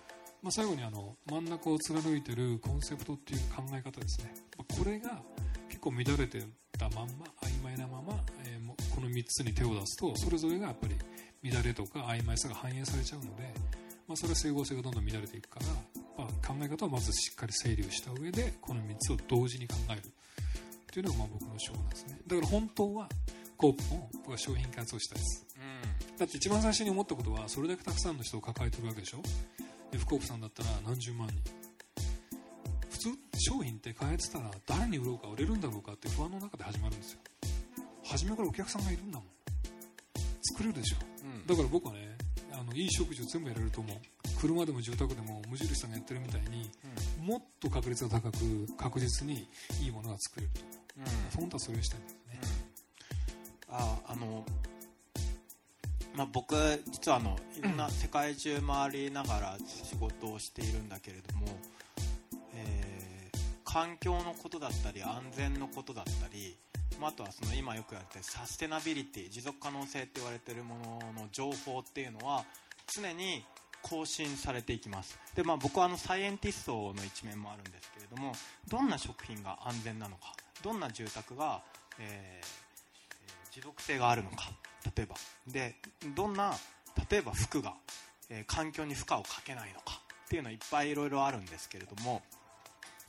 [0.43, 5.23] まあ、最後にあの真ん中を貫いてるコンセプトっていう考え方ですね、まあこれが
[5.69, 6.43] 結構乱れて
[6.79, 8.63] たまんま曖昧なまま、えー
[8.95, 13.55] この3つに手を出すとそれぞれがやっぱり乱れとか曖昧さが反映されちゃうので、
[14.07, 15.67] まあ、それは整合性がどんどん乱れていくから、
[16.25, 20.01] まあ、考え方をまずしっかり整理をした上でこの3つを同時に考える。
[20.01, 20.05] っ
[20.93, 22.19] ていうのがまあ僕の手法なんですね。
[22.27, 23.09] だから本当は
[23.57, 25.47] コープも僕は商品開発をしたいです。
[25.57, 26.17] うん。
[26.19, 29.23] だって一番最初に思ったことはそれだけたくさんの人を抱えてるわけでしょ
[29.93, 31.37] で福岡さんだったら何十万人。
[32.91, 37.19] 普通商品って開発したら誰に売ろうか売れるんだろうかって不安の中で始まるんですよ。
[38.05, 39.29] 初めからお客さんがいるんだもん。
[40.43, 40.97] 作れるでしょ。
[41.25, 41.47] うん。
[41.47, 42.17] だから僕はね
[42.53, 43.97] あのいい食事を全部やれると思う。
[44.41, 46.71] 車でも住宅でも無印さんがやってるみたいに
[47.21, 48.39] もっと確率が高く
[48.77, 49.47] 確実に
[49.83, 50.61] いいものが作れると。
[50.97, 51.41] 思ううん。
[51.41, 52.41] 本当はそれをしたいんですね。
[53.69, 54.45] ああの
[56.15, 56.55] まあ、僕
[56.91, 61.47] 実はあのいろんな世界中回りながら仕事をしているんだけれども、
[62.55, 63.03] えー
[63.65, 66.55] 環境のことだったり安全のことだったり、
[67.01, 72.45] まあ、あとはその今よく言われてるサステナビリティ持続可能性って言われてるものの情報っていうのは
[72.95, 73.43] 常に
[73.81, 75.19] 更新されていきます。
[75.35, 78.35] で、まあ、僕はあのサイエンティストの一面もあるんですけれども
[78.69, 81.63] どんな食品が安全なのかどんな住宅が、
[81.99, 82.63] えーえー
[83.53, 84.51] 持続性があるのか
[84.85, 85.17] 例えば。
[85.47, 85.77] で
[86.15, 86.55] どんな
[87.11, 87.75] 例えば服が、
[88.29, 92.23] えー環境に負荷をかけないのかっていうのはいっぱいいろいろあるんですけれども、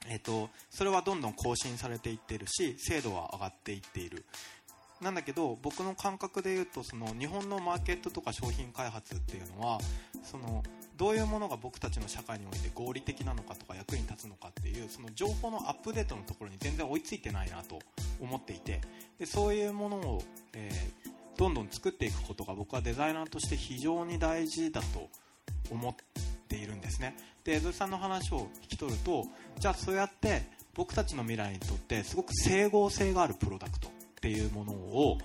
[0.08, 4.26] えー、とそれはどんどん更新されていってるし精度は上がっていっている。
[5.02, 9.80] なんだけど僕の感覚で言うとその日本のマーケットとか商品開発っていうのは
[10.24, 10.64] その
[10.96, 17.80] どういうものが僕たちの社会において合理的なのかとか役に立つのかっていうその情報のアップデートのところに全然追いついてないなと
[18.22, 18.80] 思っていて
[19.20, 25.10] でそういうものを、えーどんどん作っていくことが僕はデザイナーとして非常に大事だと
[25.72, 25.96] 思っ
[26.48, 27.16] ているんですね。
[27.44, 29.26] で江戸さんの話を引き取ると
[29.60, 35.18] じゃあそうやって僕たちの未来にとってすごく整合性があるプロダクトっていうものを、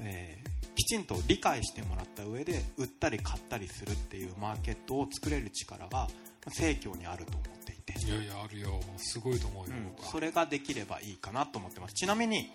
[0.00, 0.40] えー
[0.76, 6.08] きちんと理解してもらった上で売ったり買ったりするっていうマーケットを作れる力が
[6.48, 8.80] 盛況にあると思っていて、いやいやあるよ。
[8.96, 11.94] すごいと思うよ、うんそれができればいいかなと思ってます。
[11.94, 12.50] ちなみに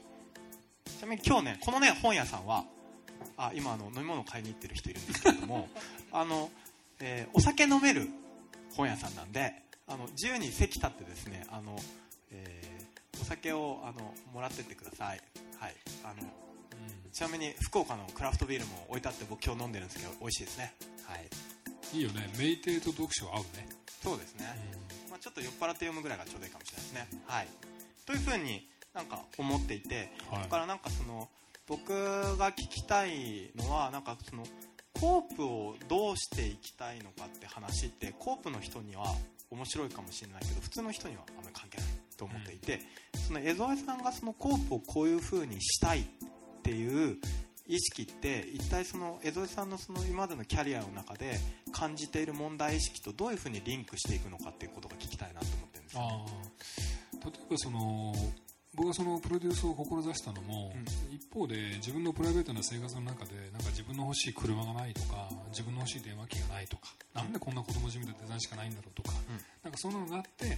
[0.85, 2.65] ちなみに今日ねこのね本屋さんは
[3.37, 5.67] あ今あの飲み物買いに行ってる人いるんですけれども
[6.11, 6.49] あの、
[6.99, 8.09] えーお酒飲める
[8.75, 11.77] 本屋さんなんであの自由に席立ってですねあの、
[12.31, 12.75] えー
[13.21, 15.21] お酒をあのもらってってください。
[15.57, 16.27] はいあの
[17.13, 20.73] ちなみに福岡のクラフトビールも置いてあって僕今日飲んでるんですけど美味しいですね。
[21.05, 21.29] はい。
[21.93, 22.29] いいよね。
[22.33, 23.69] 酩酊と読書合うね、
[24.03, 24.45] そうですね、
[25.09, 27.23] まあ、ちょっと酔っ払って読むぐらいがちょうどいいかもしれないですね。
[27.25, 27.47] はい、
[28.05, 30.43] というふうになんか思っていて、はい。
[30.43, 31.29] だからなんかその
[31.67, 31.91] 僕
[32.37, 34.43] が聞きたいのはなんかその
[34.99, 39.05] コープをどうしていきたいのかって話ってコープの人には
[39.51, 41.87] 面白いかもしれないけど普通の人にはあんまり関係ない
[42.17, 42.79] と思っていて、
[43.27, 46.03] その江添さんがそのコープをこういうふうにしたいっ
[46.63, 47.17] ていう
[47.67, 51.39] 意識って一体その江添さんのその今までのキャリアの中で
[51.71, 56.01] 感じている問題意識とどういうふうにリンクしていくのかっていうことが聞きたいなと思ってるんですよ。
[56.01, 56.25] ね
[57.25, 58.13] 例えばその
[58.75, 60.73] 僕がそのプロデュースを志したのも、
[61.09, 69.39] 一方で自分のプライベートな生活の中でなんか自分の欲しい車がないとか自分の欲しい電話機がないとか、なんでこんな子供じみたデザインしかないんだろうとか、うん。
[69.63, 70.57] なんかそんなのがあって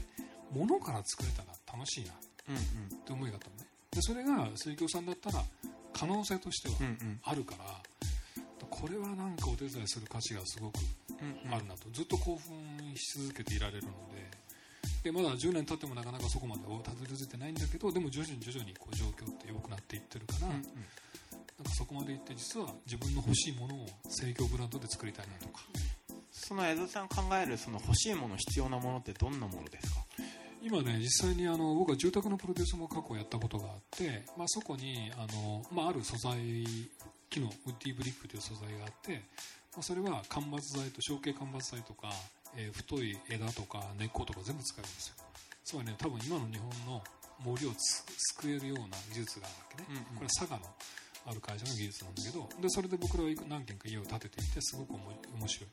[0.52, 2.16] 物から作れたら楽しいなっ
[2.50, 2.62] うんうん。
[3.06, 3.68] て思いがあったのね。
[3.92, 5.44] でそれが水京さんだったら
[5.94, 7.20] 可能性としてはうんうん。
[7.24, 7.66] あるから、
[8.70, 10.80] これはなんかお手伝いする価値がすごく
[11.22, 11.54] うんうん。
[11.54, 14.27] あるなと、ずっと興奮し続けていられるので
[15.04, 20.62] でまだ10年経ってもなかなかそこまでたどり着いてないんだけどでも徐々に徐々にこう状況って良くなっていってるから、うんうん。
[20.62, 20.72] なんか
[21.78, 25.62] そこまでいって実は自分の欲しいものを制御ブランドで作りたいなとか。
[26.32, 30.02] その江戸さん考えるその欲しいもの必要なものってどんなものですか？
[30.62, 36.38] 今ね実際にあの僕は住宅のプロデュースも過去やったことがあって、まあ、そこにあの、まあ、ある素材
[37.30, 39.14] 木のウッディブリックという素材があって、
[39.74, 42.10] まあ、それは間伐材と小径間伐材とか、
[42.58, 45.16] えー太い枝とか根っことか全部使えるんですよ。
[45.64, 47.04] つまりね多分今の日本の
[47.44, 48.04] 森をつ
[48.34, 50.04] 救えるような技術があるわけね、うんうん。
[50.04, 50.64] これは佐賀の
[51.28, 55.70] ある会社の技術なんだけどでそれで僕らは何軒か家を建てていてすごく面白い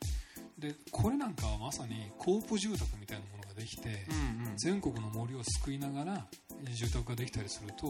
[0.64, 4.56] でこれなんかはまさにコープ住宅みたいなものができて、うんうん。
[4.56, 6.26] 全国の森を救いながら
[6.72, 7.88] 住宅ができたりすると、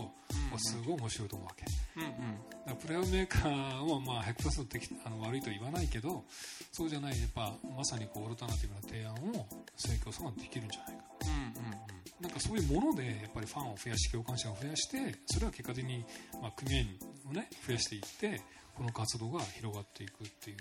[0.50, 1.64] まあすごい面白いと思うわけ。
[1.96, 2.76] うんうん。
[2.76, 6.24] プレイメーカーはまあ100%的あの悪いとは言わないけど
[6.72, 9.46] そうじゃないやっぱまさにこうオルタナティブな提案を
[9.76, 11.04] 盛況さんができるんじゃないか。
[11.22, 11.94] うんうん。
[12.20, 16.04] なんかそういうものでやっぱりファンを増やし共感者を増やしてそれは結果的に、
[16.40, 16.88] まあ、組合員
[17.28, 18.40] をね増やしていって
[18.74, 20.56] この活動が広がっていくっていう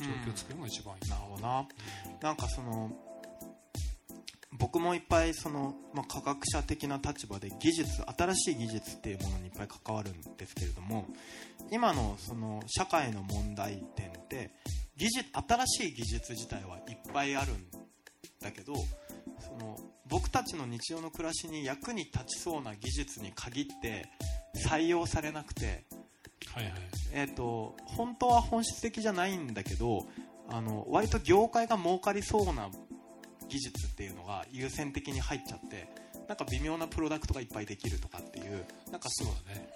[0.00, 1.68] 状況を作るのが一番いいなるほどな。
[2.20, 2.90] なんかその
[4.56, 11.06] 僕もいっぱいその、まあ、科学者的な立場で技術新しい技術っていうものにいっぱい関わるんですけれども
[11.70, 14.50] 今のその社会の問題点って
[14.96, 17.66] 技術新しい技術自体はいっぱいあるん
[18.40, 18.74] だけど
[19.40, 24.06] その僕たちの日常の暮らしに役に立ちそうな技術に限って
[24.68, 25.84] 採用されなくて
[26.54, 26.72] はいはい。
[27.12, 30.06] えー、と本当は本質的じゃないんだけど
[30.48, 32.70] あの割と業界が儲かりそうな
[33.48, 35.88] 技術っていうのが優先的に入っちゃって
[36.28, 39.68] なんか微妙なプロダクトがいっぱいできるとかっていうなんかそそうのだね。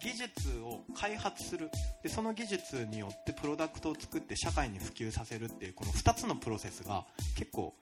[0.00, 1.70] 技術を開発する。
[2.02, 7.06] でその技術によってプロダクトを作って社会に普及させるっていうこの2つのプロセスが
[7.36, 7.74] 結構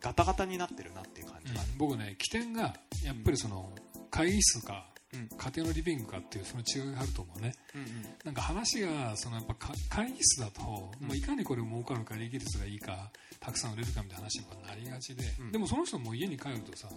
[0.00, 1.60] ガタガタになってるなっていう感じが。
[1.60, 2.74] うん僕ね起点が
[3.04, 3.72] やっぱりその
[4.10, 5.28] 会議室かうん。
[5.28, 7.54] 家庭のリビングかっていうその違いがあると思うね。
[7.74, 7.88] うんうん。
[8.24, 15.52] なんか話がそのやっぱか会議室だと、まあ、いかにこれ儲かるか利益率がいいかたくさん売れるかみたいな話になりがちで、うん。
[15.52, 16.88] でもその人も家に帰るとさ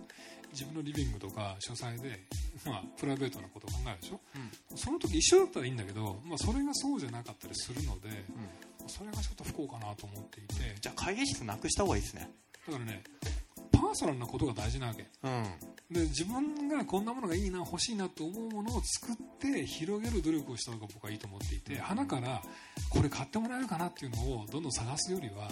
[0.52, 2.20] 自分のリビングとか書斎で、
[2.66, 4.20] まあ、プライベートなことを考えるでしょ。
[4.76, 8.90] その時一緒だったらいいんだけど、まあ、それがそうじゃなかったりするので、うん。
[8.90, 10.76] それがちょっと不幸かなと思っていて。
[10.82, 12.30] じゃあ会議室なくした方がいいですね。
[12.68, 13.04] だからね
[13.72, 15.08] パーソナルなことが大事なわけ。
[15.24, 15.46] うん
[15.92, 22.42] で自分がこんなものがいいな欲しいなと思うものを作って広げる努力をした方が僕はいいと思っていて花から
[22.90, 25.50] これ買ってもらえるかなっていうのをどんどん探すよりは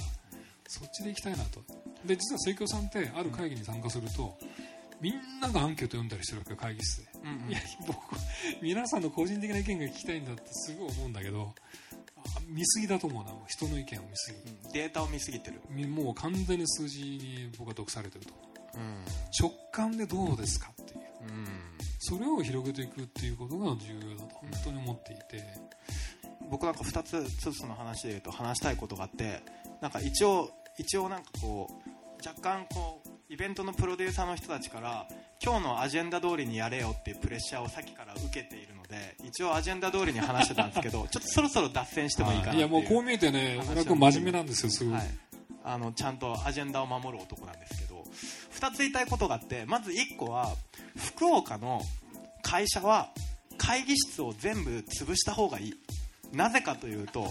[0.68, 1.62] そっちで行きたいなと。
[2.06, 4.38] で実は生協さんってある会議に参加すると
[5.02, 7.10] みんながアンケート読んだりしてるわけよ会議室で。
[7.22, 7.98] うんうんいや僕
[8.62, 11.54] 皆さんの個人的な意見が聞きたいんだってすごい思うんだけど
[12.16, 14.14] あ見過ぎだと思うな人の意見を見過
[14.66, 14.72] うん。
[14.72, 15.62] データを見すぎてる。
[15.88, 18.34] もう完全に数字に僕は毒されてると。
[18.44, 18.49] うん
[19.40, 21.00] 直感でどうですかっていう。
[21.00, 21.48] うん。
[22.00, 25.44] それを広げていくっていうことが重要だと本当に思っていて、
[26.50, 29.42] 僕なんか2つ1つの話で言うと話したいことがあって
[29.82, 35.08] なんか一応一応なんかこう若干こうイベントのプロデューサーの人たちから
[35.44, 42.68] 今日のアジェンダ通りにやれよっていうプレッシャーをさっきから受けているので一応アジェンダ通りに話してたんですけど ちょっとそろそろ脱線してもいいかなっていう。
[42.70, 45.08] いやもうこう見えてね真面目なんですよすごい、はい、
[45.64, 47.46] あのちゃんとアジェンダを守る男
[48.60, 50.54] 2つ言いたいことがあってまず1個は
[50.96, 51.82] 福岡の
[52.42, 53.10] 会社は
[53.58, 55.74] 会議室を全部潰した方がいい。
[56.32, 57.30] なぜかというと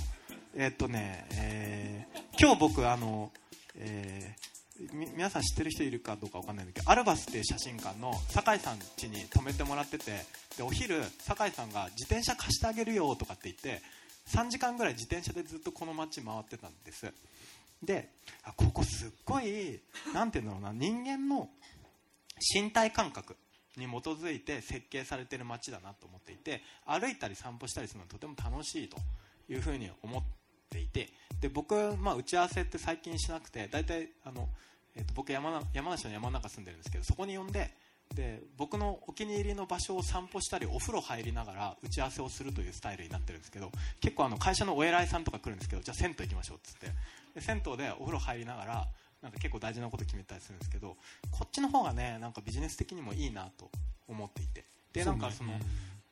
[0.57, 3.33] えっとね、えー今日僕あの、
[3.77, 4.49] えー
[4.93, 10.25] 皆さん知ってる人いるかどうかわかんないんだけどアルバスっていう写真館の酒井さん家に泊めてもらってて
[10.57, 13.83] でお昼酒井さんが自転車貸してあげるよとかって言って
[14.29, 17.13] 3時間ぐらい自転車でずっとこの街回ってたんです。
[17.83, 18.11] で
[18.57, 19.81] ここすっごい
[20.13, 21.49] なんていうんだろうな人間の
[22.55, 23.37] 身体感覚
[23.77, 28.97] に基づいて設計されてる街だなと思っていて歩いたり散歩したりするのはとても楽しいと
[29.49, 30.23] いうふうに思っ
[30.69, 31.09] ていて
[31.41, 34.49] で僕、まあ、打ち合わせって最近しなくて大体あの、
[34.97, 37.71] えっと僕山山梨の山の中住んでるんですけどそこに呼んで
[38.15, 46.87] で僕のお気に入りの場所を散歩したりお風呂入りながら打ち合わせをするというスタイルになってるんですけど結構あの会社のお偉いさんとか来るんですけどじゃあ銭湯行きましょうっつって。
[47.35, 48.89] で銭湯でお風呂入りながら
[49.23, 50.97] なんか結構大事なこと決めたりするんですけど
[51.31, 53.71] こっちの方がねなんかビジネス的にもいいなと
[54.09, 54.65] 思っていて。
[54.93, 55.53] でなんかその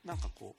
[0.04, 0.54] なんかこ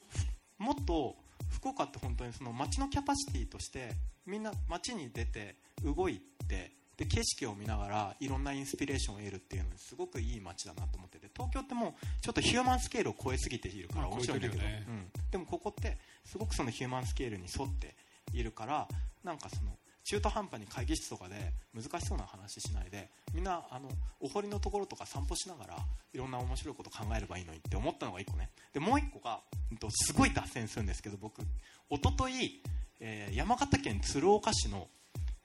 [0.59, 1.15] うもっと
[1.49, 3.91] 福岡って本当にその街のキャパシティとして
[4.25, 14.85] みんな街に出て動いてで景色を見ながらいろんなインスピレーションを得るっていうのにすごくいい街だなと思ってて東京ってもうちょっとヒューマンスケールを超えすぎているからまあ面白いんだけど、ね。
[14.87, 17.95] うん、でもここってすごくそのヒューマンスケールに沿って
[18.33, 18.87] いるから
[19.23, 19.77] なんかその
[20.09, 21.35] 中途半端に会議室とかで
[21.75, 23.89] 難しそうな話しないでみんなあの
[24.21, 25.75] お堀のところとか散歩しながら
[26.13, 28.49] いろんな面白いこと考えればいいのにって思ったのが1個ね。
[28.73, 32.63] でもう1個が、うんと、すごい脱線するんですけど僕一昨日、
[33.01, 34.87] えー山形県鶴岡市の、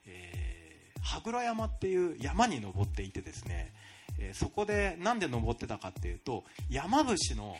[0.05, 0.52] えー
[1.03, 3.71] 羽黒山っていう山に登っていてですね、
[4.19, 7.57] えーそこでなんで登ってたかっていうと山伏の、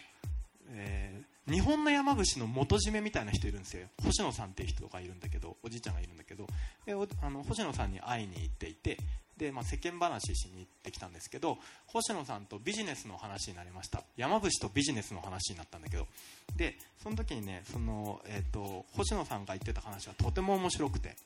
[0.71, 3.87] えー日本の山伏の元締めみたいな人いるんですよ。
[4.01, 6.47] 星野さんっていう人がいるんだけどおじいちゃんがいるんだけど
[6.85, 8.97] であの星野さんに会いに行っていて
[9.37, 14.03] で、まあ、世間話しに行ってきたんですけど星野さんとビジネスの話になりました。
[14.15, 16.07] 山伏とビジネスの話になったんだけど。
[16.55, 21.17] でその時にねその、えー、と星野さんが言ってた話はとても面白くて、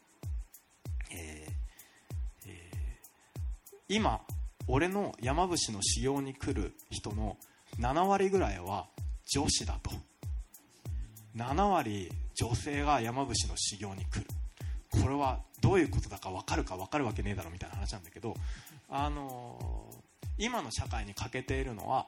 [3.90, 4.22] 今
[4.68, 7.38] 俺の山伏の修行に来る人の
[7.80, 8.88] 7割ぐらいは
[9.26, 9.92] 女子だと。
[11.36, 14.26] 7割女性が山伏の修行に来る。
[14.90, 18.36] これはどういうことだか分かるか分かるわけねえだろみたいな話なんだけど、
[18.90, 19.98] あのー
[20.40, 22.08] 今の社会に欠けているのは、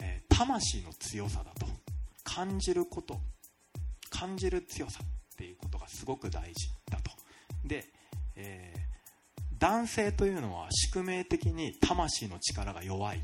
[0.00, 1.66] えー魂の強さだと。
[2.24, 3.20] 感じること。
[4.10, 7.10] 感じる強さっていうことがすごく大事だと。
[7.64, 7.84] で、
[8.36, 8.83] えー
[9.58, 13.20] 男性というのは宿命的に魂の力が弱い。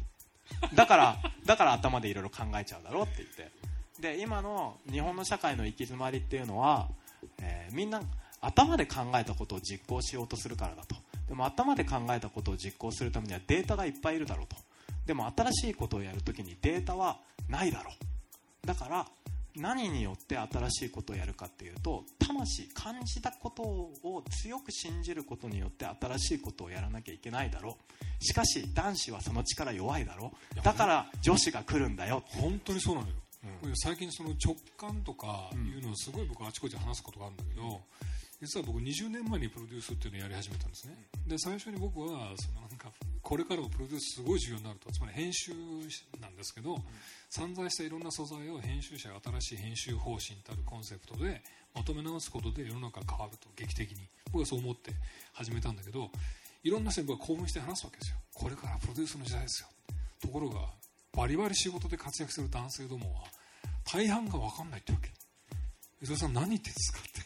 [0.75, 1.17] だから
[1.47, 3.51] だから頭でいろいろ考えちゃうだろうって言って。
[4.01, 6.89] で今の日本の社会の行き詰まりっていうのは、
[7.41, 8.03] えーみんな
[8.43, 10.97] 頭で考えたことを実行しようとするからだと。
[11.29, 14.57] でも頭で考えたことを実行するためにはデータがいっぱいいるだろうと。
[15.07, 17.19] でも新しいことをやるときにデータは
[17.49, 18.67] ないだろう。
[18.67, 19.07] だから
[19.57, 27.77] 何によって新しいことをやるかっていうと魂感じたことを強く信じることによって新しいことをやらなきゃいけないだろ
[28.21, 28.25] う。
[28.25, 30.63] しかし男子はその力弱いだろう。
[30.63, 32.23] だから女子が来るんだよ。
[32.27, 33.15] 本当にそうなのよ、
[33.65, 33.73] うん。
[33.77, 37.81] 最近その直感とかいうのをすごい僕あちこちで話すことがあるんだけど、
[38.41, 40.97] 実は僕20年前にプロデュースっていうのをやり始めたんですね。
[41.27, 42.91] で最初に僕はそのなんか
[43.23, 44.91] これからもプロデュースすごい重要になると。
[44.93, 45.53] つまり編集
[46.21, 46.79] なんですけど、
[47.31, 51.41] 散在したいろんな素材を編集者が新しい編集方針たるコンセプトで
[51.77, 53.99] まとめ直すことで世の中が変わると劇的に。
[54.33, 54.91] 僕はそう思って
[55.33, 56.11] 始めたんだけど
[56.65, 58.17] いろんな人に僕は興奮して話すわけですよ。
[58.35, 59.69] これからプロデュースの時代ですよ。
[60.21, 60.61] ところが
[61.17, 63.23] バリバリ仕事で活躍する男性どもは
[63.85, 65.11] 大半が分かんないってわけ。
[66.03, 67.21] 磯田さん何言ってんですかって。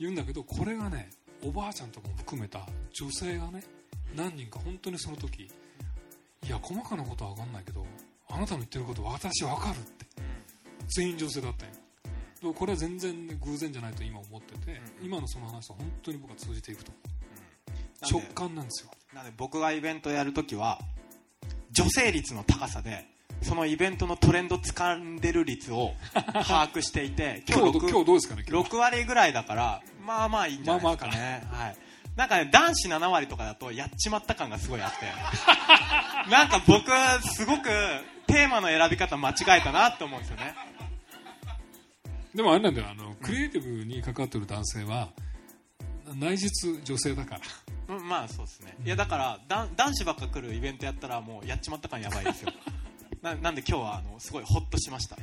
[0.00, 1.08] 言うんだけどこれがね
[1.44, 3.62] おばあちゃんとかも含めた女性がね
[4.16, 5.48] 何人か本当にその時い
[6.48, 7.86] や細かなことは分かんないけど
[8.36, 10.06] あなたの言ってること私分かるって。
[10.88, 11.72] 全員女性だったよ。
[12.40, 16.92] でもこれは全然、ね、偶然じゃないと今思ってて今のその話と本当に僕は通じていくと
[18.10, 18.90] 直感なんですよ。
[19.14, 20.78] なので僕がイベントやるときは
[21.72, 23.06] 女性率の高さで
[23.40, 28.70] そのイベントのトレンド掴んでる率を 把握していて今日六今日どうですかね今日。
[28.70, 31.76] 6割ぐらいだからまあまあいいんじゃないですかね、はい、
[32.16, 35.06] なんかね男子7割とかだとやっちまった感がすごいあって。
[36.30, 36.90] なんか僕
[37.34, 37.70] すごく
[38.26, 40.54] テーマの選び方間違えたなって思うんですよね。
[42.34, 45.08] でもあれなんだよあのクリエイティブに関わってる男性は
[46.14, 47.36] 内実女性だか
[47.88, 47.96] ら。
[47.96, 48.76] うんまあそうですね。
[48.84, 52.52] いやだからだ男子ばっか来るイベントやったらもうやっちまった感やばいですよ。
[53.22, 55.16] ななんで今日はあのすごいホッとしました。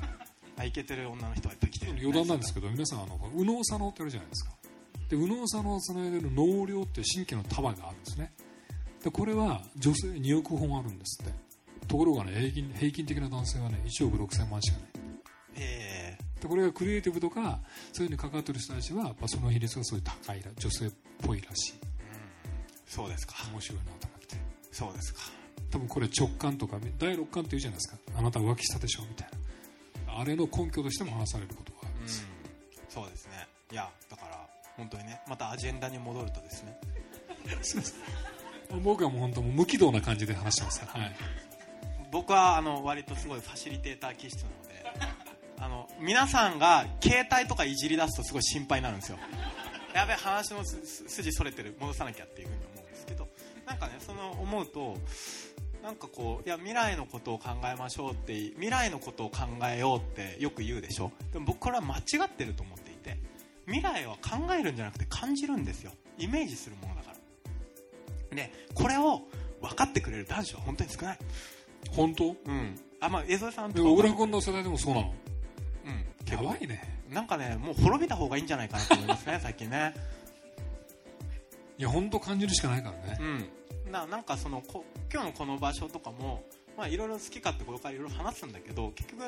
[0.58, 1.92] あイケてる女の人がいっぱい来てる。
[1.94, 4.52] 余談なんですけど皆さんあの右脳左脳ってあるじゃないですか。
[5.10, 8.34] で右脳左脳をつないでる脳量って神経の束があるんですね。
[9.04, 11.34] でこれは女性2億本あるんですって
[11.88, 14.90] ところがね平均平均的な男性はね1億6000万しかない。
[15.58, 16.18] え。
[16.42, 17.60] でこれがクリエイティブとか
[17.94, 21.74] そういうのに関わってる人たちはやっぱその比率がすごい高いら女性っぽいらしい。
[21.74, 21.76] ー
[22.86, 23.36] そうですか。
[23.52, 24.36] 面白いなと思って。
[24.72, 25.22] そうですか。
[25.72, 27.98] 多分これ直感とか第六感って言うじゃないですか。
[28.18, 29.28] あなた浮気したでしょみたい
[30.08, 30.20] な。
[30.20, 32.04] あれの根拠としても話されることがあるんうん。
[32.04, 32.28] です、
[32.90, 33.48] そうですね。
[33.72, 36.78] いやだから本当にねまたアジェンダに戻るとですね。
[38.84, 41.16] 僕はもう本当もう無軌道な感じで話してますから、はい、
[42.14, 44.86] 僕はあの割とすごいファシリテーター気質なので
[45.58, 49.18] あの皆さんが携帯とかいじり出すとすごい心配になるんですよ。
[49.96, 51.76] やべえ話の筋それてる。
[51.80, 53.28] 戻さなきゃっていうふうに思うんですけど
[53.66, 54.98] なんかねその思うと
[55.82, 61.12] なんかこういや未来のことを考えましょうって未来のことを考えようってよく言うでしょ。
[61.32, 63.18] でも僕これは間違ってると思っていて
[63.66, 65.92] 未来は考えるんじゃなくて感じるんですよ。
[66.20, 67.10] イメージするものだか
[68.30, 68.36] ら。
[68.36, 69.24] でこれを
[69.62, 71.18] 分かってくれる男子は本当に少ない。
[71.92, 72.36] 本当？
[72.46, 72.80] うん。
[73.00, 75.14] あまあ江添さん小倉君の世代でもそうなの？
[75.86, 76.34] うん。
[76.34, 76.82] やばいね。
[77.10, 79.94] なんかねもう滅びた方がいいんじゃないかなと思いますね 最近ね。
[81.78, 83.18] いや本当感じるしかないからね。
[83.86, 83.92] うん。
[83.92, 86.44] ななんかそのこ今日のこの場所とかも
[86.78, 89.22] まあいろいろ好き勝手これからいろいろ話すんだけど結局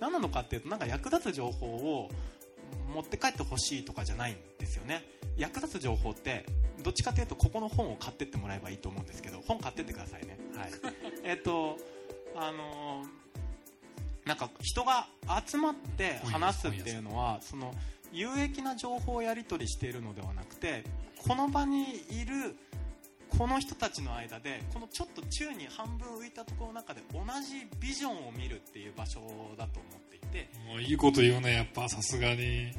[0.00, 2.10] 何なのかっていうとなんか役立つ情報を
[2.94, 5.04] 持って帰ってほしいとかじゃないんですよね。
[5.36, 6.44] 役立つ情報って
[6.82, 10.38] どっちかというとここの本を買ってってもらえばいいと思うんですけど本買ってってくださいね。
[10.56, 10.70] はい。
[11.24, 11.78] えっと
[12.36, 13.20] あのー
[14.26, 15.06] なんか人が
[15.44, 17.74] 集まって話すっていうのはその
[18.12, 20.84] 有益な情報をやり取りしているのではなくて
[21.26, 22.54] この場にいる
[23.36, 29.20] この人たちの間でこのちょっと宙に半分浮いたところの中で同じビジョンを見るっていう場所
[29.56, 30.50] だと思っていて。
[30.68, 32.72] もういいこと言うねやっぱさすがに。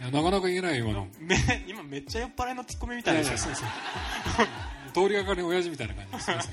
[0.00, 1.08] なかなか言えないよ今の。
[1.20, 1.36] め
[1.68, 3.66] 今めっちゃ酔っ払いのツッコミみたいでしょそうそう。
[4.92, 6.50] 通りがかりの親父みたいな感じです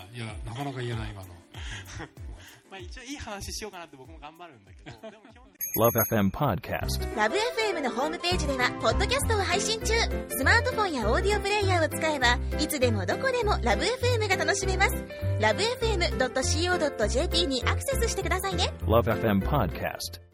[0.00, 0.18] すい。
[0.18, 2.32] いやなかなか言えない今の、う ん
[2.70, 5.62] まあ、一応いい話しようかなって僕も頑張るんだけど でも基本的に。
[5.78, 7.16] Love FM Podcast.
[7.16, 9.92] ラブ f m のホームページではポッドキャストを配信中。
[10.30, 14.94] スマートフォンやオーディオプレイヤーを使えばいつでもどこでもラブ f m が楽しめます。
[15.40, 18.72] ラブ FM.co.jp にアクセスしてくださいね。
[18.86, 20.31] Love FM Podcast.